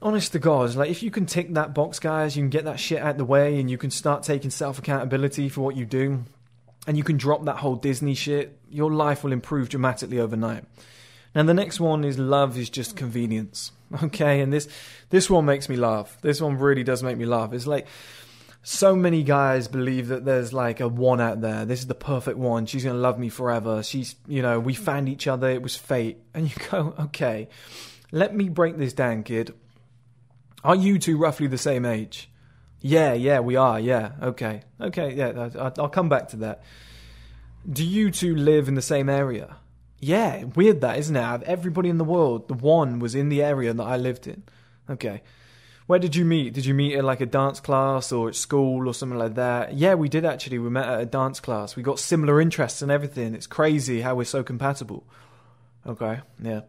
[0.00, 2.80] honest to God, like if you can tick that box, guys, you can get that
[2.80, 6.24] shit out the way and you can start taking self accountability for what you do
[6.86, 10.64] and you can drop that whole Disney shit, your life will improve dramatically overnight.
[11.34, 13.72] Now the next one is love is just convenience.
[14.02, 14.68] Okay, and this
[15.08, 16.18] this one makes me laugh.
[16.20, 17.54] This one really does make me laugh.
[17.54, 17.86] It's like
[18.62, 21.64] so many guys believe that there's like a one out there.
[21.64, 22.66] This is the perfect one.
[22.66, 23.82] She's going to love me forever.
[23.82, 25.48] She's, you know, we found each other.
[25.48, 26.18] It was fate.
[26.34, 27.48] And you go, okay,
[28.12, 29.54] let me break this down, kid.
[30.64, 32.30] Are you two roughly the same age?
[32.80, 33.78] Yeah, yeah, we are.
[33.78, 35.50] Yeah, okay, okay, yeah.
[35.78, 36.62] I'll come back to that.
[37.70, 39.56] Do you two live in the same area?
[40.00, 41.42] Yeah, weird that, isn't it?
[41.42, 44.44] Everybody in the world, the one was in the area that I lived in.
[44.88, 45.22] Okay.
[45.88, 46.52] Where did you meet?
[46.52, 49.74] Did you meet at like a dance class or at school or something like that?
[49.74, 50.58] Yeah, we did actually.
[50.58, 51.76] We met at a dance class.
[51.76, 53.34] We got similar interests and everything.
[53.34, 55.06] It's crazy how we're so compatible.
[55.86, 56.60] Okay, yeah.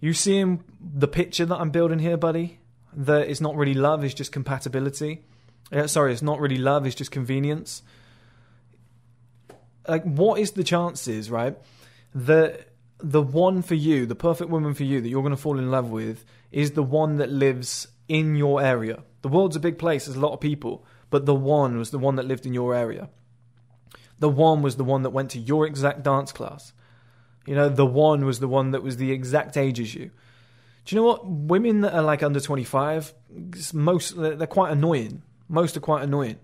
[0.00, 2.58] You seeing the picture that I'm building here, buddy?
[2.94, 5.24] That it's not really love, it's just compatibility.
[5.70, 7.82] Yeah, sorry, it's not really love, it's just convenience.
[9.86, 11.56] Like, what is the chances, right?
[12.14, 12.68] That
[12.98, 15.70] the one for you, the perfect woman for you that you're going to fall in
[15.70, 19.02] love with, is the one that lives in your area.
[19.22, 21.98] The world's a big place, there's a lot of people, but the one was the
[21.98, 23.08] one that lived in your area.
[24.18, 26.72] The one was the one that went to your exact dance class.
[27.46, 30.10] You know, the one was the one that was the exact age as you.
[30.88, 31.26] Do you know what?
[31.26, 33.12] Women that are like under 25,
[33.74, 35.20] most they're quite annoying.
[35.46, 36.38] Most are quite annoying.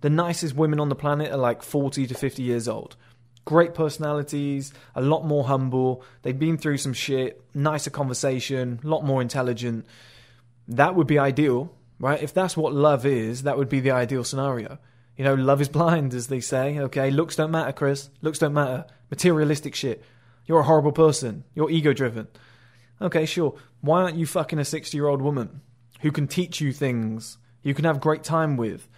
[0.00, 2.96] The nicest women on the planet are like 40 to 50 years old.
[3.44, 6.02] Great personalities, a lot more humble.
[6.22, 9.86] They've been through some shit, nicer conversation, a lot more intelligent.
[10.66, 12.20] That would be ideal, right?
[12.20, 14.78] If that's what love is, that would be the ideal scenario.
[15.16, 16.80] You know, love is blind, as they say.
[16.80, 18.10] Okay, looks don't matter, Chris.
[18.22, 18.86] Looks don't matter.
[19.08, 20.02] Materialistic shit.
[20.46, 21.44] You're a horrible person.
[21.54, 22.26] You're ego driven.
[23.00, 23.54] Okay, sure.
[23.84, 25.60] Why aren't you fucking a 60 year old woman
[26.00, 28.88] who can teach you things you can have great time with?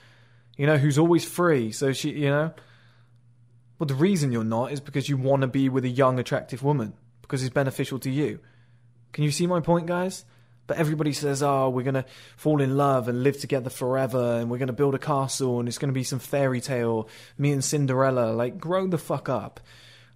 [0.56, 1.72] You know, who's always free.
[1.72, 2.54] So she, you know.
[3.80, 6.62] Well, the reason you're not is because you want to be with a young, attractive
[6.62, 8.38] woman because it's beneficial to you.
[9.12, 10.24] Can you see my point, guys?
[10.68, 12.04] But everybody says, oh, we're going to
[12.36, 15.66] fall in love and live together forever and we're going to build a castle and
[15.66, 18.30] it's going to be some fairy tale, me and Cinderella.
[18.30, 19.58] Like, grow the fuck up.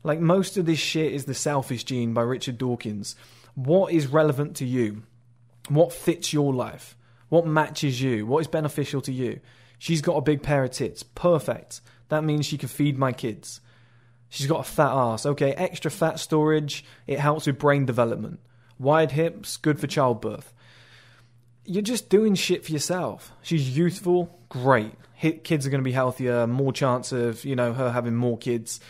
[0.04, 3.16] Like, most of this shit is the selfish gene by Richard Dawkins.
[3.55, 5.03] What is relevant to you?
[5.68, 6.96] What fits your life?
[7.28, 8.26] What matches you?
[8.26, 9.40] What is beneficial to you?
[9.78, 11.03] She's got a big pair of tits.
[11.03, 11.80] Perfect.
[12.09, 13.61] That means she can feed my kids.
[14.28, 15.26] She's got a fat ass.
[15.26, 16.84] Okay, extra fat storage.
[17.07, 18.40] It helps with brain development.
[18.78, 20.53] Wide hips, good for childbirth.
[21.64, 23.32] You're just doing shit for yourself.
[23.42, 24.94] She's youthful, great.
[25.20, 28.80] Kids are going to be healthier, more chance of you know her having more kids.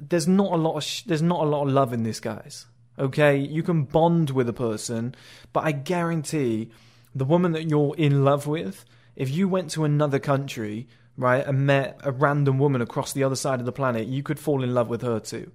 [0.00, 2.66] There's not a lot of sh- there's not a lot of love in this, guys.
[3.00, 5.14] Okay, you can bond with a person,
[5.54, 6.70] but I guarantee
[7.14, 8.84] the woman that you're in love with,
[9.16, 10.86] if you went to another country,
[11.16, 14.38] right, and met a random woman across the other side of the planet, you could
[14.38, 15.50] fall in love with her too.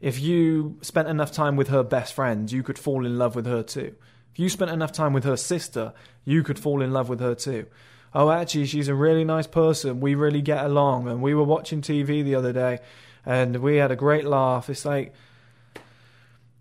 [0.00, 3.46] If you spent enough time with her best friend, you could fall in love with
[3.46, 3.96] her too.
[4.32, 5.92] If you spent enough time with her sister,
[6.24, 7.66] you could fall in love with her too.
[8.14, 9.98] Oh, actually, she's a really nice person.
[9.98, 11.08] We really get along.
[11.08, 12.78] And we were watching TV the other day
[13.26, 14.70] and we had a great laugh.
[14.70, 15.12] It's like,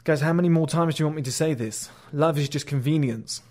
[0.08, 1.90] guys, how many more times do you want me to say this?
[2.14, 3.42] Love is just convenience.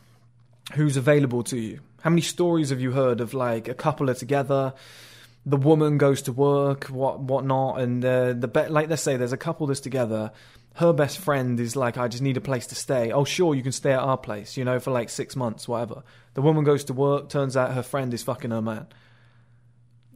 [0.73, 1.81] Who's available to you?
[2.01, 4.73] How many stories have you heard of like a couple are together?
[5.45, 8.89] the woman goes to work, what whatnot, and uh, the be- like.
[8.89, 10.33] Let's say there's a couple that's together.
[10.75, 13.13] Her best friend is like, I just need a place to stay.
[13.13, 16.03] Oh, sure, you can stay at our place, you know, for like six months, whatever.
[16.35, 17.29] The woman goes to work.
[17.29, 18.87] Turns out her friend is fucking her man.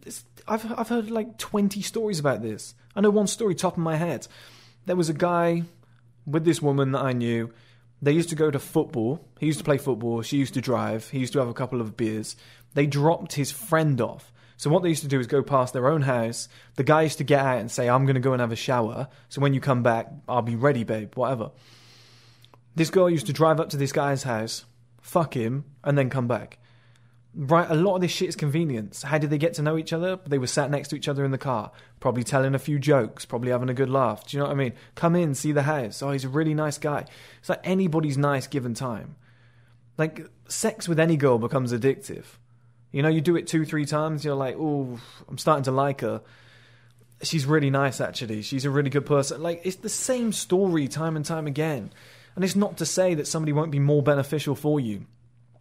[0.05, 2.75] It's, I've I've heard like twenty stories about this.
[2.97, 4.27] I know one story top of my head.
[4.87, 5.65] There was a guy
[6.27, 7.53] with this woman that I knew.
[8.03, 9.29] They used to go to football.
[9.39, 10.23] He used to play football.
[10.23, 11.11] She used to drive.
[11.11, 12.37] He used to have a couple of beers.
[12.75, 15.89] They dropped his friend off so what they used to do is go past their
[15.89, 16.47] own house.
[16.75, 18.57] The guy used to get out and say, "I'm going to go and have a
[18.57, 19.09] shower.
[19.31, 21.15] So when you come back, I'll be ready, babe.
[21.15, 21.53] Whatever."
[22.75, 24.67] This girl used to drive up to this guy's house,
[25.01, 26.59] fuck him, and then come back.
[27.33, 29.03] Right, a lot of this shit is convenience.
[29.03, 30.19] How did they get to know each other?
[30.27, 31.71] They were sat next to each other in the car,
[32.01, 34.27] probably telling a few jokes, probably having a good laugh.
[34.27, 34.73] Do you know what I mean?
[34.97, 36.03] Come in, see the house.
[36.03, 37.05] Oh, he's a really nice guy.
[37.39, 39.15] It's like anybody's nice given time.
[39.97, 42.25] Like, sex with any girl becomes addictive.
[42.91, 46.01] You know, you do it two, three times, you're like, oh, I'm starting to like
[46.01, 46.23] her.
[47.23, 48.43] She's really nice, actually.
[48.43, 49.41] She's a really good person.
[49.41, 51.93] Like, it's the same story time and time again.
[52.35, 55.07] And it's not to say that somebody won't be more beneficial for you.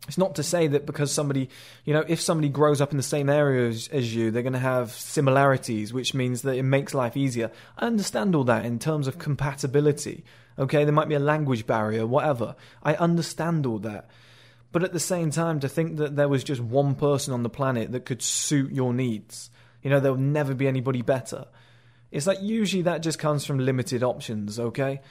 [0.08, 1.50] It's not to say that because somebody,
[1.86, 4.54] you know, if somebody grows up in the same area as, as you, they're going
[4.54, 7.52] to have similarities, which means that it makes life easier.
[7.78, 10.24] I understand all that in terms of compatibility.
[10.58, 12.56] Okay, there might be a language barrier, whatever.
[12.82, 14.10] I understand all that.
[14.72, 17.50] But at the same time, to think that there was just one person on the
[17.50, 19.50] planet that could suit your needs,
[19.82, 21.46] you know, there will never be anybody better.
[22.12, 25.02] It's like usually that just comes from limited options, okay?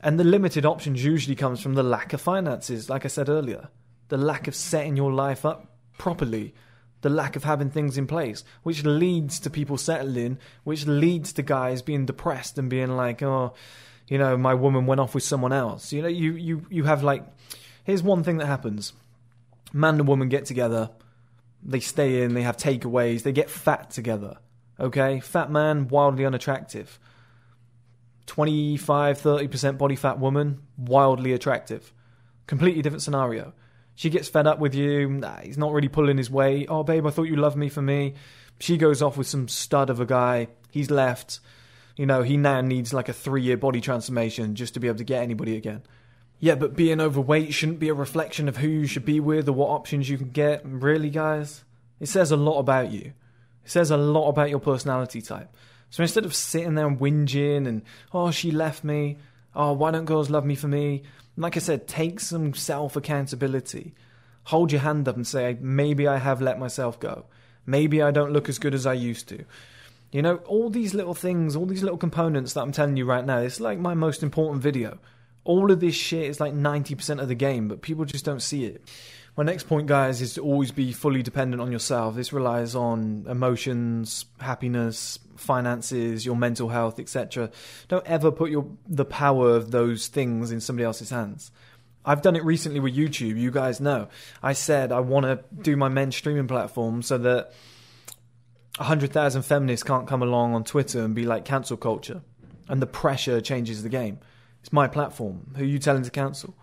[0.00, 3.68] And the limited options usually comes from the lack of finances, like I said earlier.
[4.12, 6.54] The lack of setting your life up properly.
[7.00, 11.42] The lack of having things in place, which leads to people settling, which leads to
[11.42, 13.54] guys being depressed and being like, oh,
[14.06, 15.92] you know, my woman went off with someone else.
[15.92, 17.24] You know, you, you, you have like
[17.84, 18.92] Here's one thing that happens
[19.72, 20.90] man and woman get together,
[21.62, 24.36] they stay in, they have takeaways, they get fat together.
[24.78, 25.20] Okay?
[25.20, 26.98] Fat man, wildly unattractive.
[28.26, 31.92] 25, 30% body fat woman, wildly attractive.
[32.46, 33.54] Completely different scenario.
[33.94, 36.66] She gets fed up with you, nah, he's not really pulling his weight.
[36.68, 38.14] Oh, babe, I thought you loved me for me.
[38.58, 41.40] She goes off with some stud of a guy, he's left.
[41.96, 44.98] You know, he now needs like a three year body transformation just to be able
[44.98, 45.82] to get anybody again.
[46.38, 49.52] Yeah, but being overweight shouldn't be a reflection of who you should be with or
[49.52, 50.62] what options you can get.
[50.64, 51.64] Really, guys?
[52.00, 53.12] It says a lot about you.
[53.64, 55.54] It says a lot about your personality type.
[55.90, 57.82] So instead of sitting there whinging and,
[58.12, 59.18] oh, she left me,
[59.54, 61.04] oh, why don't girls love me for me?
[61.36, 63.94] Like I said, take some self accountability.
[64.44, 67.24] Hold your hand up and say, maybe I have let myself go.
[67.64, 69.44] Maybe I don't look as good as I used to.
[70.10, 73.24] You know, all these little things, all these little components that I'm telling you right
[73.24, 74.98] now, it's like my most important video.
[75.44, 78.64] All of this shit is like 90% of the game, but people just don't see
[78.64, 78.82] it.
[79.36, 82.14] My next point, guys, is to always be fully dependent on yourself.
[82.14, 87.50] This relies on emotions, happiness, finances, your mental health, etc.
[87.88, 91.50] Don't ever put your the power of those things in somebody else's hands.
[92.04, 93.38] I've done it recently with YouTube.
[93.38, 94.08] You guys know.
[94.42, 97.52] I said I want to do my men's streaming platform so that
[98.76, 102.20] 100,000 feminists can't come along on Twitter and be like cancel culture.
[102.68, 104.18] And the pressure changes the game.
[104.60, 105.52] It's my platform.
[105.56, 106.54] Who are you telling to cancel?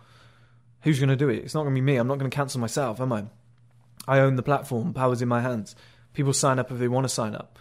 [0.82, 1.44] Who's going to do it?
[1.44, 1.96] It's not going to be me.
[1.96, 3.24] I'm not going to cancel myself, am I?
[4.08, 4.94] I own the platform.
[4.94, 5.76] Power's in my hands.
[6.14, 7.58] People sign up if they want to sign up.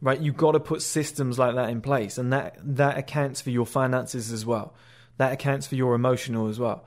[0.00, 0.20] Right?
[0.20, 3.66] You've got to put systems like that in place, and that that accounts for your
[3.66, 4.74] finances as well.
[5.18, 6.86] That accounts for your emotional as well.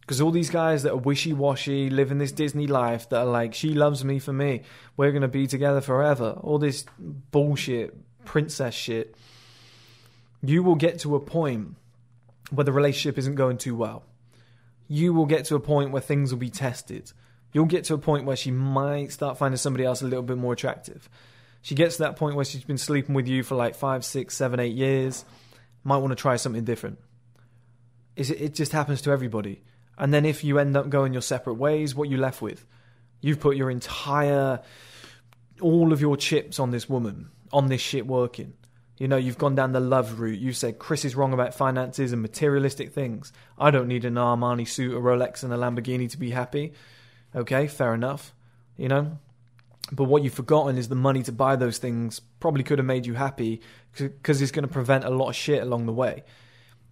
[0.00, 3.54] Because all these guys that are wishy washy, living this Disney life, that are like,
[3.54, 4.62] she loves me for me,
[4.96, 9.16] we're going to be together forever, all this bullshit, princess shit,
[10.42, 11.74] you will get to a point
[12.50, 14.04] where the relationship isn't going too well
[14.88, 17.12] you will get to a point where things will be tested.
[17.52, 20.36] You'll get to a point where she might start finding somebody else a little bit
[20.36, 21.08] more attractive.
[21.62, 24.36] She gets to that point where she's been sleeping with you for like five, six,
[24.36, 25.24] seven, eight years.
[25.82, 26.98] Might want to try something different.
[28.16, 29.62] Is it, it just happens to everybody.
[29.96, 32.66] And then if you end up going your separate ways, what you left with?
[33.20, 34.60] You've put your entire,
[35.60, 38.54] all of your chips on this woman, on this shit working.
[38.96, 40.38] You know, you've gone down the love route.
[40.38, 43.32] You said Chris is wrong about finances and materialistic things.
[43.58, 46.72] I don't need an Armani suit, a Rolex, and a Lamborghini to be happy.
[47.34, 48.34] Okay, fair enough.
[48.76, 49.18] You know?
[49.92, 53.06] But what you've forgotten is the money to buy those things probably could have made
[53.06, 53.60] you happy
[53.96, 56.24] because it's going to prevent a lot of shit along the way.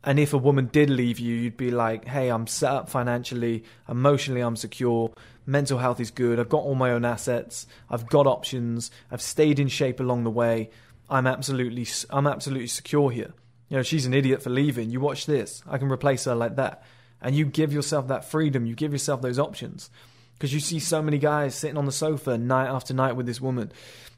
[0.04, 3.62] And if a woman did leave you, you'd be like, hey, I'm set up financially,
[3.88, 5.12] emotionally, I'm secure,
[5.46, 9.60] mental health is good, I've got all my own assets, I've got options, I've stayed
[9.60, 10.70] in shape along the way
[11.12, 13.34] I'm absolutely I'm absolutely secure here.
[13.68, 14.90] You know, she's an idiot for leaving.
[14.90, 15.62] You watch this.
[15.68, 16.82] I can replace her like that.
[17.20, 18.64] And you give yourself that freedom.
[18.64, 19.90] You give yourself those options.
[20.34, 23.42] Because you see so many guys sitting on the sofa night after night with this
[23.42, 23.72] woman,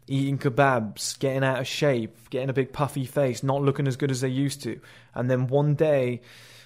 [0.07, 4.13] eating kebabs, getting out of shape, getting a big puffy face, not looking as good
[4.13, 4.81] as they used to.
[5.15, 6.23] And then one day,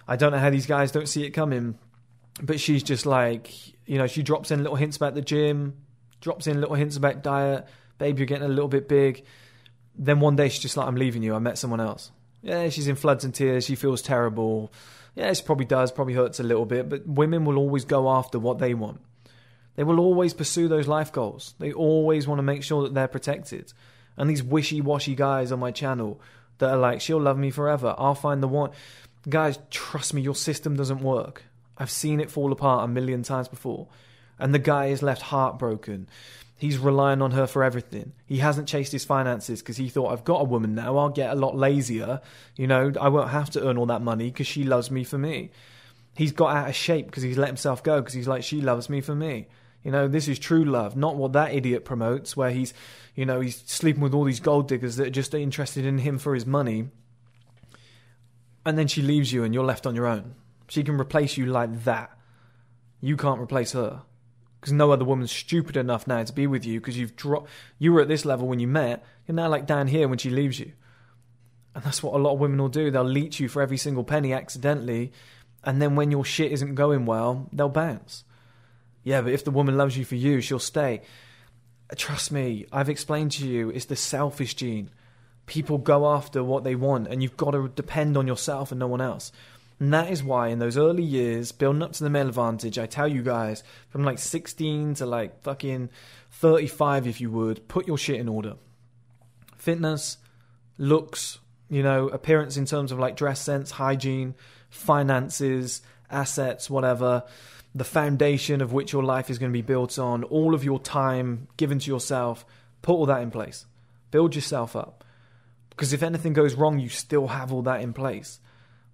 [0.06, 1.78] I don't know how these guys don't see it coming,
[2.42, 3.50] but she's just like,
[3.86, 5.74] you know, she drops in little hints about the gym,
[6.20, 7.66] drops in little hints about diet.
[7.96, 9.24] Babe, you're getting a little bit big
[9.98, 11.34] then one day she's just like, I'm leaving you.
[11.34, 12.10] I met someone else.
[12.42, 13.64] Yeah, she's in floods and tears.
[13.64, 14.72] She feels terrible.
[15.16, 18.38] Yeah, she probably does, probably hurts a little bit, but women will always go after
[18.38, 19.00] what they want.
[19.74, 21.54] They will always pursue those life goals.
[21.58, 23.72] They always want to make sure that they're protected.
[24.16, 26.20] And these wishy washy guys on my channel
[26.58, 27.94] that are like, she'll love me forever.
[27.98, 28.70] I'll find the one.
[29.28, 31.44] Guys, trust me, your system doesn't work.
[31.76, 33.88] I've seen it fall apart a million times before.
[34.38, 36.08] And the guy is left heartbroken
[36.58, 38.12] He's relying on her for everything.
[38.26, 41.30] He hasn't chased his finances because he thought, I've got a woman now, I'll get
[41.30, 42.20] a lot lazier.
[42.56, 45.18] You know, I won't have to earn all that money because she loves me for
[45.18, 45.50] me.
[46.16, 48.90] He's got out of shape because he's let himself go because he's like, she loves
[48.90, 49.46] me for me.
[49.84, 52.74] You know, this is true love, not what that idiot promotes, where he's,
[53.14, 56.18] you know, he's sleeping with all these gold diggers that are just interested in him
[56.18, 56.88] for his money.
[58.66, 60.34] And then she leaves you and you're left on your own.
[60.66, 62.10] She can replace you like that.
[63.00, 64.02] You can't replace her
[64.60, 67.48] because no other woman's stupid enough now to be with you because you've dropped.
[67.78, 69.04] You were at this level when you met.
[69.26, 70.72] You're now like down here when she leaves you,
[71.74, 72.90] and that's what a lot of women will do.
[72.90, 75.12] They'll leech you for every single penny accidentally,
[75.64, 78.24] and then when your shit isn't going well, they'll bounce.
[79.04, 81.02] Yeah, but if the woman loves you for you, she'll stay.
[81.96, 83.70] Trust me, I've explained to you.
[83.70, 84.90] It's the selfish gene.
[85.46, 88.86] People go after what they want, and you've got to depend on yourself and no
[88.86, 89.32] one else.
[89.80, 92.86] And that is why in those early years, building up to the male advantage, I
[92.86, 95.90] tell you guys, from like 16 to like fucking
[96.32, 98.54] 35, if you would, put your shit in order.
[99.56, 100.18] Fitness,
[100.78, 104.34] looks, you know, appearance in terms of like dress sense, hygiene,
[104.68, 107.22] finances, assets, whatever,
[107.74, 110.80] the foundation of which your life is going to be built on, all of your
[110.80, 112.44] time given to yourself,
[112.82, 113.66] put all that in place.
[114.10, 115.04] Build yourself up.
[115.70, 118.40] Because if anything goes wrong, you still have all that in place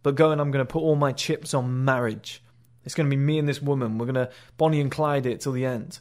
[0.04, 2.40] but going, I'm going to put all my chips on marriage.
[2.84, 3.98] It's going to be me and this woman.
[3.98, 5.98] We're going to Bonnie and Clyde it till the end.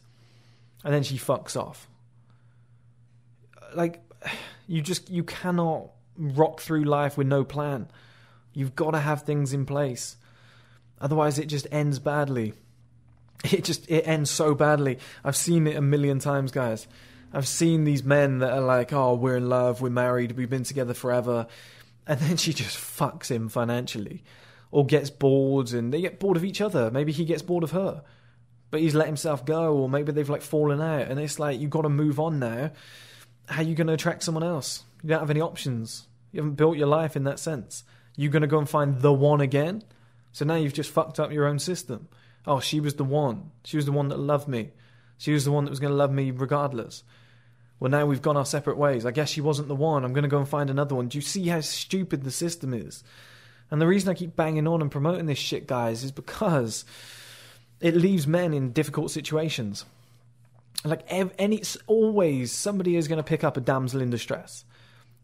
[0.83, 1.87] And then she fucks off.
[3.73, 4.03] Like,
[4.67, 7.87] you just, you cannot rock through life with no plan.
[8.53, 10.17] You've got to have things in place.
[10.99, 12.53] Otherwise, it just ends badly.
[13.43, 14.99] it just it ends so badly.
[15.23, 16.87] I've seen it a million times, guys.
[17.33, 20.63] I've seen these men that are like, "Oh, we're in love, we're married, we've been
[20.63, 21.47] together forever,"
[22.07, 24.23] and then she just fucks him financially,
[24.71, 26.91] or gets bored, and they get bored of each other.
[26.91, 28.03] Maybe he gets bored of her,
[28.71, 31.69] but he's let himself go, or maybe they've like fallen out, and it's like you've
[31.69, 32.71] got to move on now.
[33.47, 34.83] How are you going to attract someone else?
[35.01, 36.07] You don't have any options.
[36.31, 37.83] You haven't built your life in that sense.
[38.15, 39.83] You're going to go and find the one again.
[40.31, 42.07] So now you've just fucked up your own system.
[42.47, 43.51] Oh, she was the one.
[43.63, 44.71] She was the one that loved me.
[45.17, 47.03] She was the one that was going to love me regardless.
[47.83, 49.05] Well, now we've gone our separate ways.
[49.05, 50.05] I guess she wasn't the one.
[50.05, 51.09] I'm going to go and find another one.
[51.09, 53.03] Do you see how stupid the system is?
[53.69, 56.85] And the reason I keep banging on and promoting this shit, guys, is because
[57.81, 59.83] it leaves men in difficult situations.
[60.85, 64.63] Like any, always somebody is going to pick up a damsel in distress.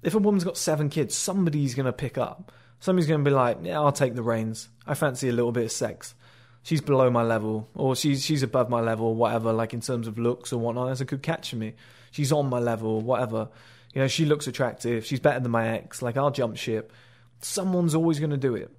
[0.04, 2.52] If a woman's got seven kids, somebody's going to pick up.
[2.82, 4.68] Somebody's going to be like, "Yeah, I'll take the reins.
[4.86, 6.14] I fancy a little bit of sex."
[6.62, 10.08] she's below my level or she's she's above my level or whatever like in terms
[10.10, 11.74] of looks or whatnot that's a good catch for me
[12.12, 13.50] she's on my level whatever.
[13.94, 15.06] You know she looks attractive.
[15.06, 16.02] She's better than my ex.
[16.02, 16.94] Like i'll jump ship.
[17.42, 18.72] Someone's always going to do it.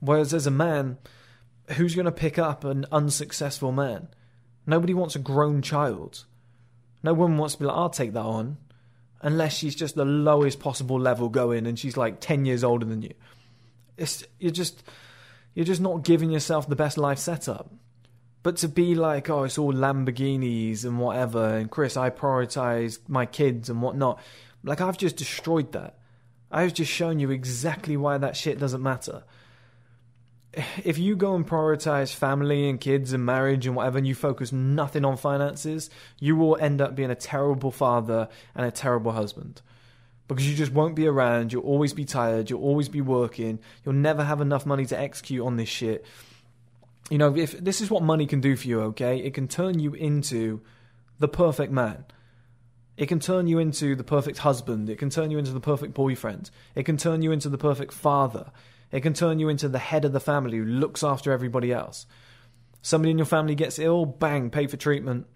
[0.00, 0.98] Whereas as a man
[1.72, 4.08] who's going to pick up an unsuccessful man?
[4.66, 6.24] Nobody wants a grown child.
[7.02, 8.58] No one wants to be like i'll take that on
[9.22, 13.02] unless she's just the lowest possible level going and she's like 10 years older than
[13.02, 13.14] you.
[13.96, 14.82] It's you're just
[15.54, 17.70] you're just not giving yourself the best life setup.
[18.42, 23.26] But to be like, oh, it's all Lamborghinis and whatever, and Chris, I prioritize my
[23.26, 24.18] kids and whatnot.
[24.64, 25.98] Like, I've just destroyed that.
[26.50, 29.24] I've just shown you exactly why that shit doesn't matter.
[30.82, 34.50] If you go and prioritize family and kids and marriage and whatever, and you focus
[34.52, 39.62] nothing on finances, you will end up being a terrible father and a terrible husband
[40.26, 41.52] because you just won't be around.
[41.52, 42.50] You'll always be tired.
[42.50, 43.58] You'll always be working.
[43.84, 46.04] You'll never have enough money to execute on this shit.
[47.10, 49.18] You know, if this is what money can do for you, okay?
[49.18, 50.62] It can turn you into
[51.18, 52.06] the perfect man.
[52.96, 54.88] It can turn you into the perfect husband.
[54.88, 56.50] It can turn you into the perfect boyfriend.
[56.74, 58.52] It can turn you into the perfect father.
[58.92, 62.06] It can turn you into the head of the family who looks after everybody else.
[62.82, 65.26] Somebody in your family gets ill, bang, pay for treatment.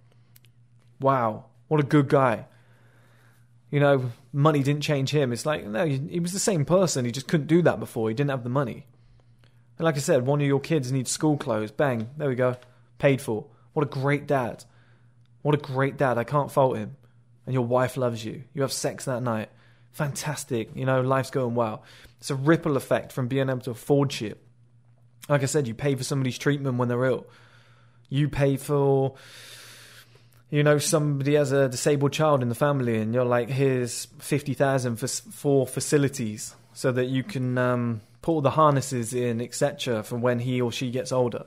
[1.00, 2.46] Wow, what a good guy
[3.74, 5.32] you know, money didn't change him.
[5.32, 7.04] It's like, no, he was the same person.
[7.04, 8.08] He just couldn't do that before.
[8.08, 8.86] He didn't have the money.
[9.78, 11.72] Like I said, one of your kids needs school clothes.
[11.72, 12.56] Bang, there we go.
[12.98, 13.46] Paid for.
[13.72, 14.64] What a great dad.
[15.42, 16.16] What a great dad.
[16.16, 16.96] I can't fault him.
[17.44, 18.44] And your wife loves you.
[18.54, 19.50] You have sex that night.
[19.92, 20.70] Fantastic.
[20.74, 21.82] You know, life's going well.
[22.18, 24.40] It's a ripple effect from being able to afford shit.
[25.28, 27.26] Like I said, you pay for somebody's treatment when they're ill.
[28.08, 29.14] You pay for
[30.50, 34.96] you know somebody has a disabled child in the family and you're like here's 50,000
[34.96, 40.16] for for facilities so that you can um, put all the harnesses in etc for
[40.16, 41.44] when he or she gets older.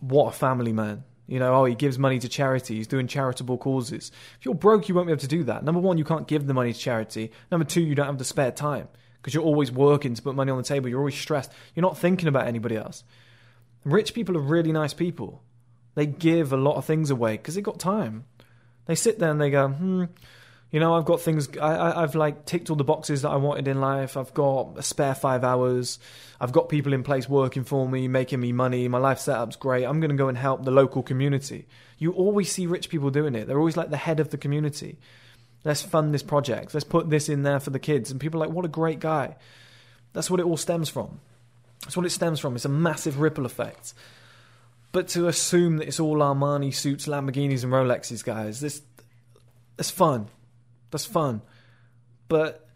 [0.00, 1.04] What a family man.
[1.28, 2.74] You know oh he gives money to charity.
[2.74, 4.10] He's doing charitable causes.
[4.40, 5.62] If you're broke you won't be able to do that.
[5.62, 7.30] Number one you can't give the money to charity.
[7.52, 8.88] Number two you don't have the spare time
[9.22, 10.88] because you're always working to put money on the table.
[10.88, 11.52] You're always stressed.
[11.76, 13.04] You're not thinking about anybody else.
[13.84, 15.44] Rich people are really nice people.
[15.94, 18.24] They give a lot of things away because they've got time.
[18.86, 20.04] They sit there and they go, hmm,
[20.70, 21.48] you know, I've got things.
[21.58, 24.16] I, have like ticked all the boxes that I wanted in life.
[24.16, 25.98] I've got a spare five hours.
[26.40, 28.88] I've got people in place working for me, making me money.
[28.88, 29.84] My life setup's great.
[29.84, 31.66] I'm going to go and help the local community.
[31.98, 33.46] You always see rich people doing it.
[33.46, 34.98] They're always like the head of the community.
[35.64, 36.74] Let's fund this project.
[36.74, 38.10] Let's put this in there for the kids.
[38.10, 39.36] And people are like, what a great guy.
[40.12, 41.20] That's what it all stems from.
[41.82, 42.56] That's what it stems from.
[42.56, 43.94] It's a massive ripple effect.
[44.92, 48.82] But to assume that it's all Armani suits, Lamborghinis, and Rolexes, guys, this
[49.76, 50.28] that's fun.
[50.90, 51.42] That's fun.
[52.28, 52.68] But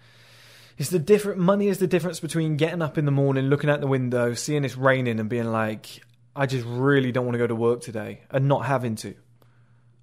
[0.79, 3.81] it's the different money is the difference between getting up in the morning, looking out
[3.81, 6.03] the window, seeing it's raining, and being like,
[6.35, 9.15] I just really don't want to go to work today, and not having to.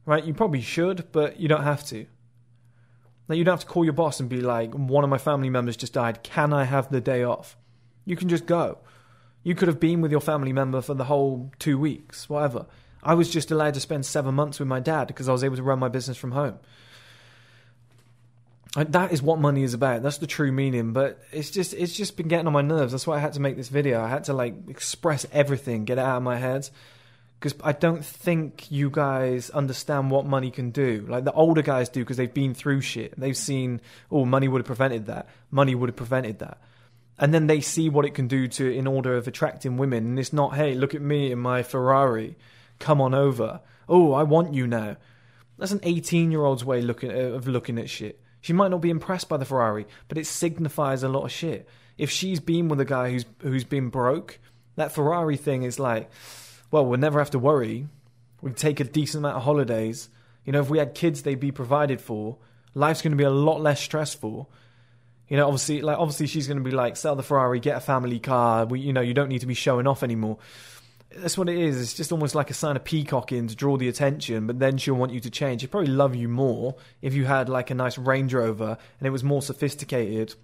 [0.05, 0.23] Right?
[0.23, 2.05] You probably should, but you don't have to.
[3.27, 5.49] Like you don't have to call your boss and be like, one of my family
[5.49, 6.23] members just died.
[6.23, 7.57] Can I have the day off?
[8.05, 8.77] You can just go.
[9.43, 12.67] You could have been with your family member for the whole two weeks, whatever.
[13.03, 15.55] I was just allowed to spend seven months with my dad because I was able
[15.57, 16.59] to run my business from home.
[18.75, 20.03] And that is what money is about.
[20.03, 20.93] That's the true meaning.
[20.93, 22.91] But it's just it's just been getting on my nerves.
[22.91, 24.01] That's why I had to make this video.
[24.01, 26.69] I had to like express everything, get it out of my head.
[27.39, 31.05] Because I don't think you guys understand what money can do.
[31.07, 33.13] Like the older guys do because they've been through shit.
[33.17, 33.79] They've seen,
[34.11, 35.29] oh, money would have prevented that.
[35.51, 36.57] Money would have prevented that
[37.19, 40.19] and then they see what it can do to in order of attracting women and
[40.19, 42.35] it's not hey look at me in my ferrari
[42.79, 43.59] come on over
[43.89, 44.95] oh i want you now
[45.57, 48.81] that's an 18 year old's way looking uh, of looking at shit she might not
[48.81, 51.67] be impressed by the ferrari but it signifies a lot of shit
[51.97, 54.39] if she's been with a guy who's who's been broke
[54.75, 56.09] that ferrari thing is like
[56.71, 57.87] well we'll never have to worry
[58.41, 60.09] We take a decent amount of holidays.
[60.45, 62.37] You know, if we had kids, they'd be provided for.
[62.73, 64.49] Life's going to be a lot less stressful.
[65.27, 67.81] You know, obviously, like obviously, she's going to be like, sell the Ferrari, get a
[67.81, 68.65] family car.
[68.65, 70.37] We, you know, you don't need to be showing off anymore.
[71.15, 71.81] That's what it is.
[71.81, 74.95] It's just almost like a sign of peacocking to draw the attention, but then she'll
[74.95, 75.61] want you to change.
[75.61, 79.11] She'd probably love you more if you had like a nice Range Rover and it
[79.11, 80.35] was more sophisticated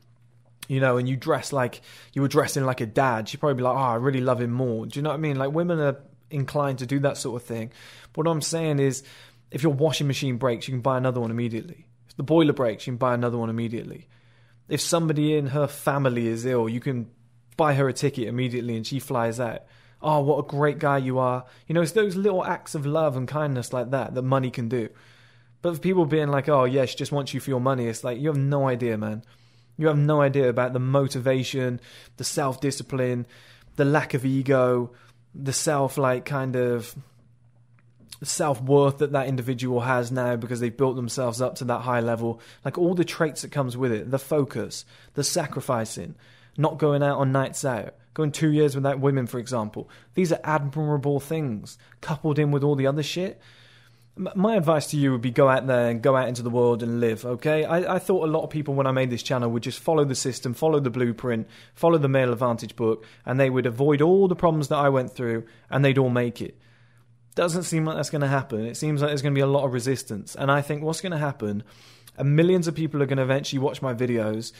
[0.67, 1.81] you know, and you dress like
[2.13, 4.51] you were dressing like a dad, she'd probably be like, "Oh, I really love him
[4.51, 5.37] more." Do you know what I mean?
[5.37, 5.97] Like women are
[6.29, 7.71] inclined to do that sort of thing.
[8.13, 9.03] But what I'm saying is,
[9.51, 11.85] if your washing machine breaks, you can buy another one immediately.
[12.07, 14.07] If the boiler breaks, you can buy another one immediately.
[14.69, 17.09] If somebody in her family is ill, you can
[17.57, 19.63] buy her a ticket immediately, and she flies out.
[20.03, 21.45] Oh, what a great guy you are!
[21.67, 24.69] You know, it's those little acts of love and kindness like that that money can
[24.69, 24.89] do.
[25.61, 28.03] But for people being like, "Oh, yeah, she just wants you for your money," it's
[28.03, 29.23] like you have no idea, man.
[29.77, 31.79] You have no idea about the motivation,
[32.17, 33.25] the self discipline,
[33.77, 34.91] the lack of ego,
[35.33, 36.95] the self like kind of
[38.21, 41.99] self worth that that individual has now because they've built themselves up to that high
[41.99, 42.39] level.
[42.63, 46.15] Like all the traits that comes with it, the focus, the sacrificing,
[46.57, 49.89] not going out on nights out, going two years without women, for example.
[50.13, 53.41] These are admirable things coupled in with all the other shit.
[54.15, 56.83] My advice to you would be go out there and go out into the world
[56.83, 57.65] and live okay?
[57.65, 60.05] I, I, thought a lot of people when i made this channel would just follow
[60.05, 64.27] the system follow the blueprint follow the male advantage book and they would avoid all
[64.27, 66.59] the problems that i went through and they'd all make it.
[67.33, 68.63] Doesn't seem like that's going to happen.
[68.63, 70.35] It seems like there's going to be a lot of resistance.
[70.35, 71.63] And i think what's going to happen
[72.15, 74.51] and millions of people are going to eventually watch my videos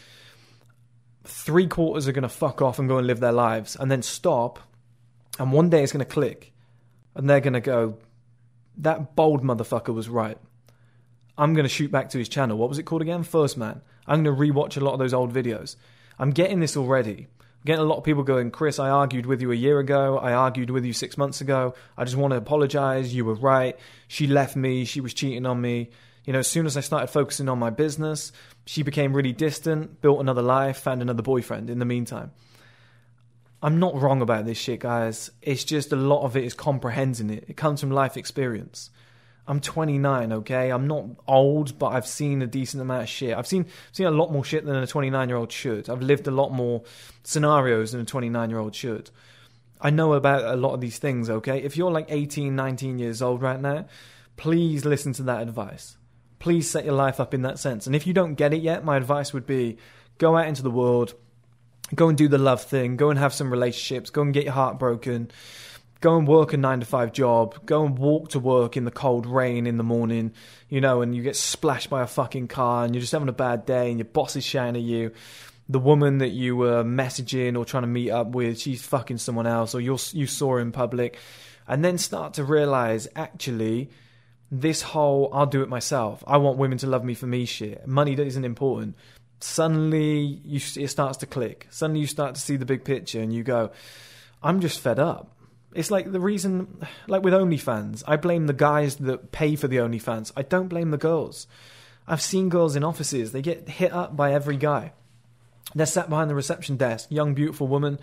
[1.23, 4.01] three quarters are going to fuck off and go and live their lives and then
[4.01, 4.59] stop
[5.39, 6.53] and one day it's going to click
[7.15, 7.97] and they're going to go
[8.77, 10.37] that bold motherfucker was right.
[11.37, 12.57] I'm going to shoot back to his channel.
[12.57, 13.23] What was it called again?
[13.23, 13.81] First Man.
[14.05, 15.75] I'm going to rewatch a lot of those old videos.
[16.19, 17.27] I'm getting this already.
[17.39, 20.17] I'm getting a lot of people going, Chris, I argued with you a year ago.
[20.17, 21.73] I argued with you six months ago.
[21.97, 23.15] I just want to apologize.
[23.15, 23.77] You were right.
[24.07, 24.85] She left me.
[24.85, 25.91] She was cheating on me.
[26.25, 28.31] You know, as soon as I started focusing on my business,
[28.65, 32.31] she became really distant, built another life, found another boyfriend in the meantime.
[33.61, 35.31] I'm not wrong about this shit, guys.
[35.41, 37.45] It's just a lot of it is comprehending it.
[37.47, 38.89] It comes from life experience.
[39.47, 40.69] I'm 29, okay?
[40.69, 43.37] I'm not old, but I've seen a decent amount of shit.
[43.37, 45.89] I've seen seen a lot more shit than a 29 year old should.
[45.89, 46.83] I've lived a lot more
[47.23, 49.09] scenarios than a 29 year old should.
[49.81, 51.61] I know about a lot of these things, okay?
[51.61, 53.85] If you're like 18, 19 years old right now,
[54.37, 55.97] please listen to that advice.
[56.43, 57.87] Please set your life up in that sense.
[57.87, 59.77] And if you don't get it yet, my advice would be
[60.19, 61.15] go out into the world,
[61.95, 62.95] Go and do the love thing.
[62.97, 64.09] Go and have some relationships.
[64.09, 65.29] Go and get your heart broken.
[66.01, 67.65] Go and work a nine to five job.
[67.65, 70.33] Go and walk to work in the cold rain in the morning,
[70.69, 73.33] you know, and you get splashed by a fucking car and you're just having a
[73.33, 75.11] bad day and your boss is shouting at you.
[75.69, 79.47] The woman that you were messaging or trying to meet up with, she's fucking someone
[79.47, 81.17] else, or you you saw in public,
[81.67, 83.89] and then start to realize actually
[84.61, 86.23] this whole I'll do it myself.
[86.27, 87.87] I want women to love me for me shit.
[87.87, 88.95] Money isn't important
[89.43, 91.67] suddenly you, it starts to click.
[91.69, 93.71] Suddenly you start to see the big picture and you go,
[94.41, 95.29] I'm just fed up.
[95.73, 99.77] It's like the reason, like with OnlyFans, I blame the guys that pay for the
[99.77, 100.31] OnlyFans.
[100.37, 101.47] I don't blame the girls.
[102.07, 104.93] I've seen girls in offices, they get hit up by every guy.
[105.73, 107.99] They're sat behind the reception desk, young, beautiful woman,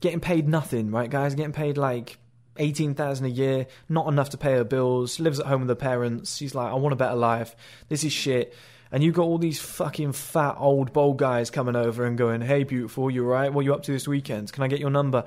[0.00, 1.34] getting paid nothing, right, guys?
[1.34, 2.18] Getting paid like
[2.58, 6.36] 18,000 a year, not enough to pay her bills, lives at home with her parents.
[6.36, 7.54] She's like, I want a better life.
[7.88, 8.54] This is shit
[8.90, 12.64] and you got all these fucking fat old bald guys coming over and going, "Hey,
[12.64, 13.52] beautiful, you right?
[13.52, 14.52] What are you up to this weekend?
[14.52, 15.24] Can I get your number?"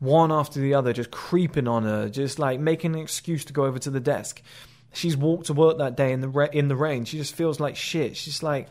[0.00, 3.64] One after the other, just creeping on her, just like making an excuse to go
[3.64, 4.42] over to the desk.
[4.92, 7.04] She's walked to work that day in the re- in the rain.
[7.04, 8.16] She just feels like shit.
[8.16, 8.68] She's like,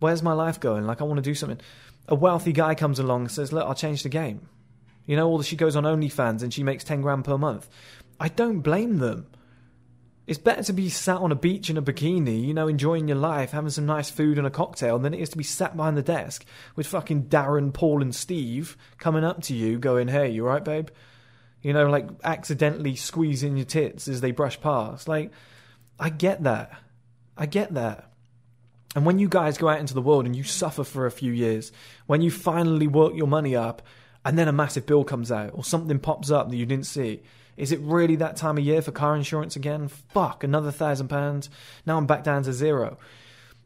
[0.00, 0.86] "Where's my life going?
[0.86, 1.60] Like, I want to do something."
[2.08, 4.48] A wealthy guy comes along and says, "Look, I'll change the game."
[5.06, 7.68] You know, all she goes on OnlyFans and she makes ten grand per month.
[8.18, 9.26] I don't blame them.
[10.26, 13.16] It's better to be sat on a beach in a bikini, you know, enjoying your
[13.16, 15.96] life, having some nice food and a cocktail, than it is to be sat behind
[15.96, 20.44] the desk with fucking Darren, Paul, and Steve coming up to you going, hey, you
[20.44, 20.88] right, babe?
[21.62, 25.06] You know, like accidentally squeezing your tits as they brush past.
[25.06, 25.30] Like,
[25.98, 26.76] I get that.
[27.36, 28.10] I get that.
[28.96, 31.30] And when you guys go out into the world and you suffer for a few
[31.30, 31.70] years,
[32.06, 33.82] when you finally work your money up
[34.26, 37.22] and then a massive bill comes out or something pops up that you didn't see,
[37.56, 39.86] is it really that time of year for car insurance again?
[39.86, 41.48] Fuck, another thousand pounds.
[41.86, 42.98] Now I'm back down to zero.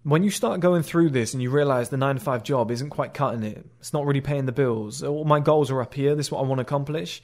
[0.03, 2.91] When you start going through this and you realize the nine to five job isn't
[2.91, 5.03] quite cutting it, it's not really paying the bills.
[5.03, 6.15] All my goals are up here.
[6.15, 7.23] This is what I want to accomplish.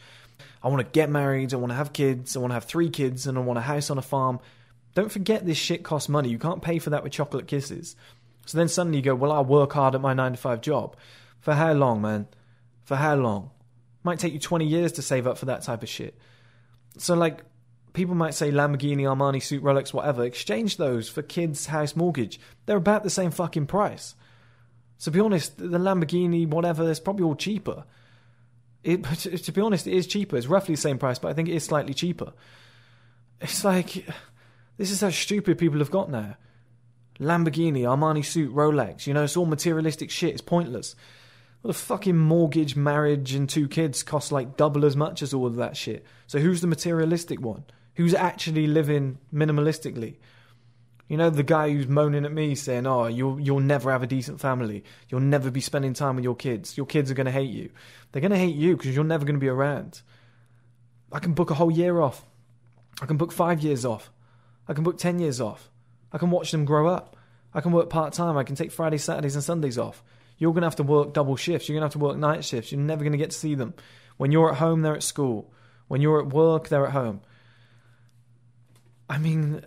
[0.63, 1.53] I want to get married.
[1.53, 2.37] I want to have kids.
[2.37, 4.41] I want to have three kids, and I want a house on a farm.
[4.95, 6.31] Don't forget this shit costs money.
[6.31, 7.97] You can't pay for that with chocolate kisses.
[8.47, 10.97] So then suddenly you go, well, I'll work hard at my nine to five job.
[11.41, 12.29] For how long, man?
[12.87, 13.51] For how long?
[14.05, 16.17] Might take you 20 years to save up for that type of shit.
[16.99, 17.43] So, like,
[17.93, 20.25] people might say Lamborghini, Armani suit, Rolex, whatever.
[20.25, 22.39] Exchange those for kids' house mortgage.
[22.65, 24.15] They're about the same fucking price.
[24.99, 27.85] So, be honest, the Lamborghini, whatever, it's probably all cheaper.
[28.85, 29.03] It,
[29.45, 30.37] to be honest, it is cheaper.
[30.37, 32.33] It's roughly the same price, but I think it is slightly cheaper.
[33.41, 34.07] It's like,
[34.77, 36.37] this is how stupid people have got now.
[37.19, 40.35] Lamborghini, Armani suit, Rolex, you know, it's all materialistic shit.
[40.35, 40.95] It's pointless.
[41.67, 45.49] Well, the fucking mortgage, marriage, and two kids cost like double as much as all
[45.49, 46.07] of that shit.
[46.29, 47.65] So who's the materialistic one?
[47.97, 50.19] Who's actually living minimalistically?
[51.09, 54.07] You know, the guy who's moaning at me saying, "Oh, you'll you'll never have a
[54.07, 54.85] decent family.
[55.09, 56.77] You'll never be spending time with your kids.
[56.77, 57.71] Your kids are going to hate you.
[58.13, 60.03] They're going to hate you because you're never going to be around."
[61.11, 62.25] I can book a whole year off.
[63.03, 64.13] I can book five years off.
[64.69, 65.69] I can book ten years off.
[66.13, 67.17] I can watch them grow up.
[67.53, 68.37] I can work part time.
[68.37, 70.05] I can take Fridays, Saturdays, and Sundays off.
[70.39, 71.69] You're going to have to work double shifts.
[71.69, 72.73] You're going to have to work night shifts.
[72.73, 73.75] You're never going to get to see them.
[74.17, 75.53] When you're at home, they're at school.
[75.89, 77.21] When you're at work, they're at home.
[79.09, 79.65] I mean,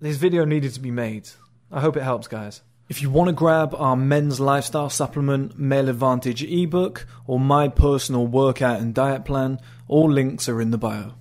[0.00, 1.28] this video needed to be made.
[1.70, 2.62] I hope it helps, guys.
[2.88, 8.26] If you want to grab our men's lifestyle supplement, Male Advantage ebook, or my personal
[8.26, 11.12] workout and diet plan, all links are in the bio.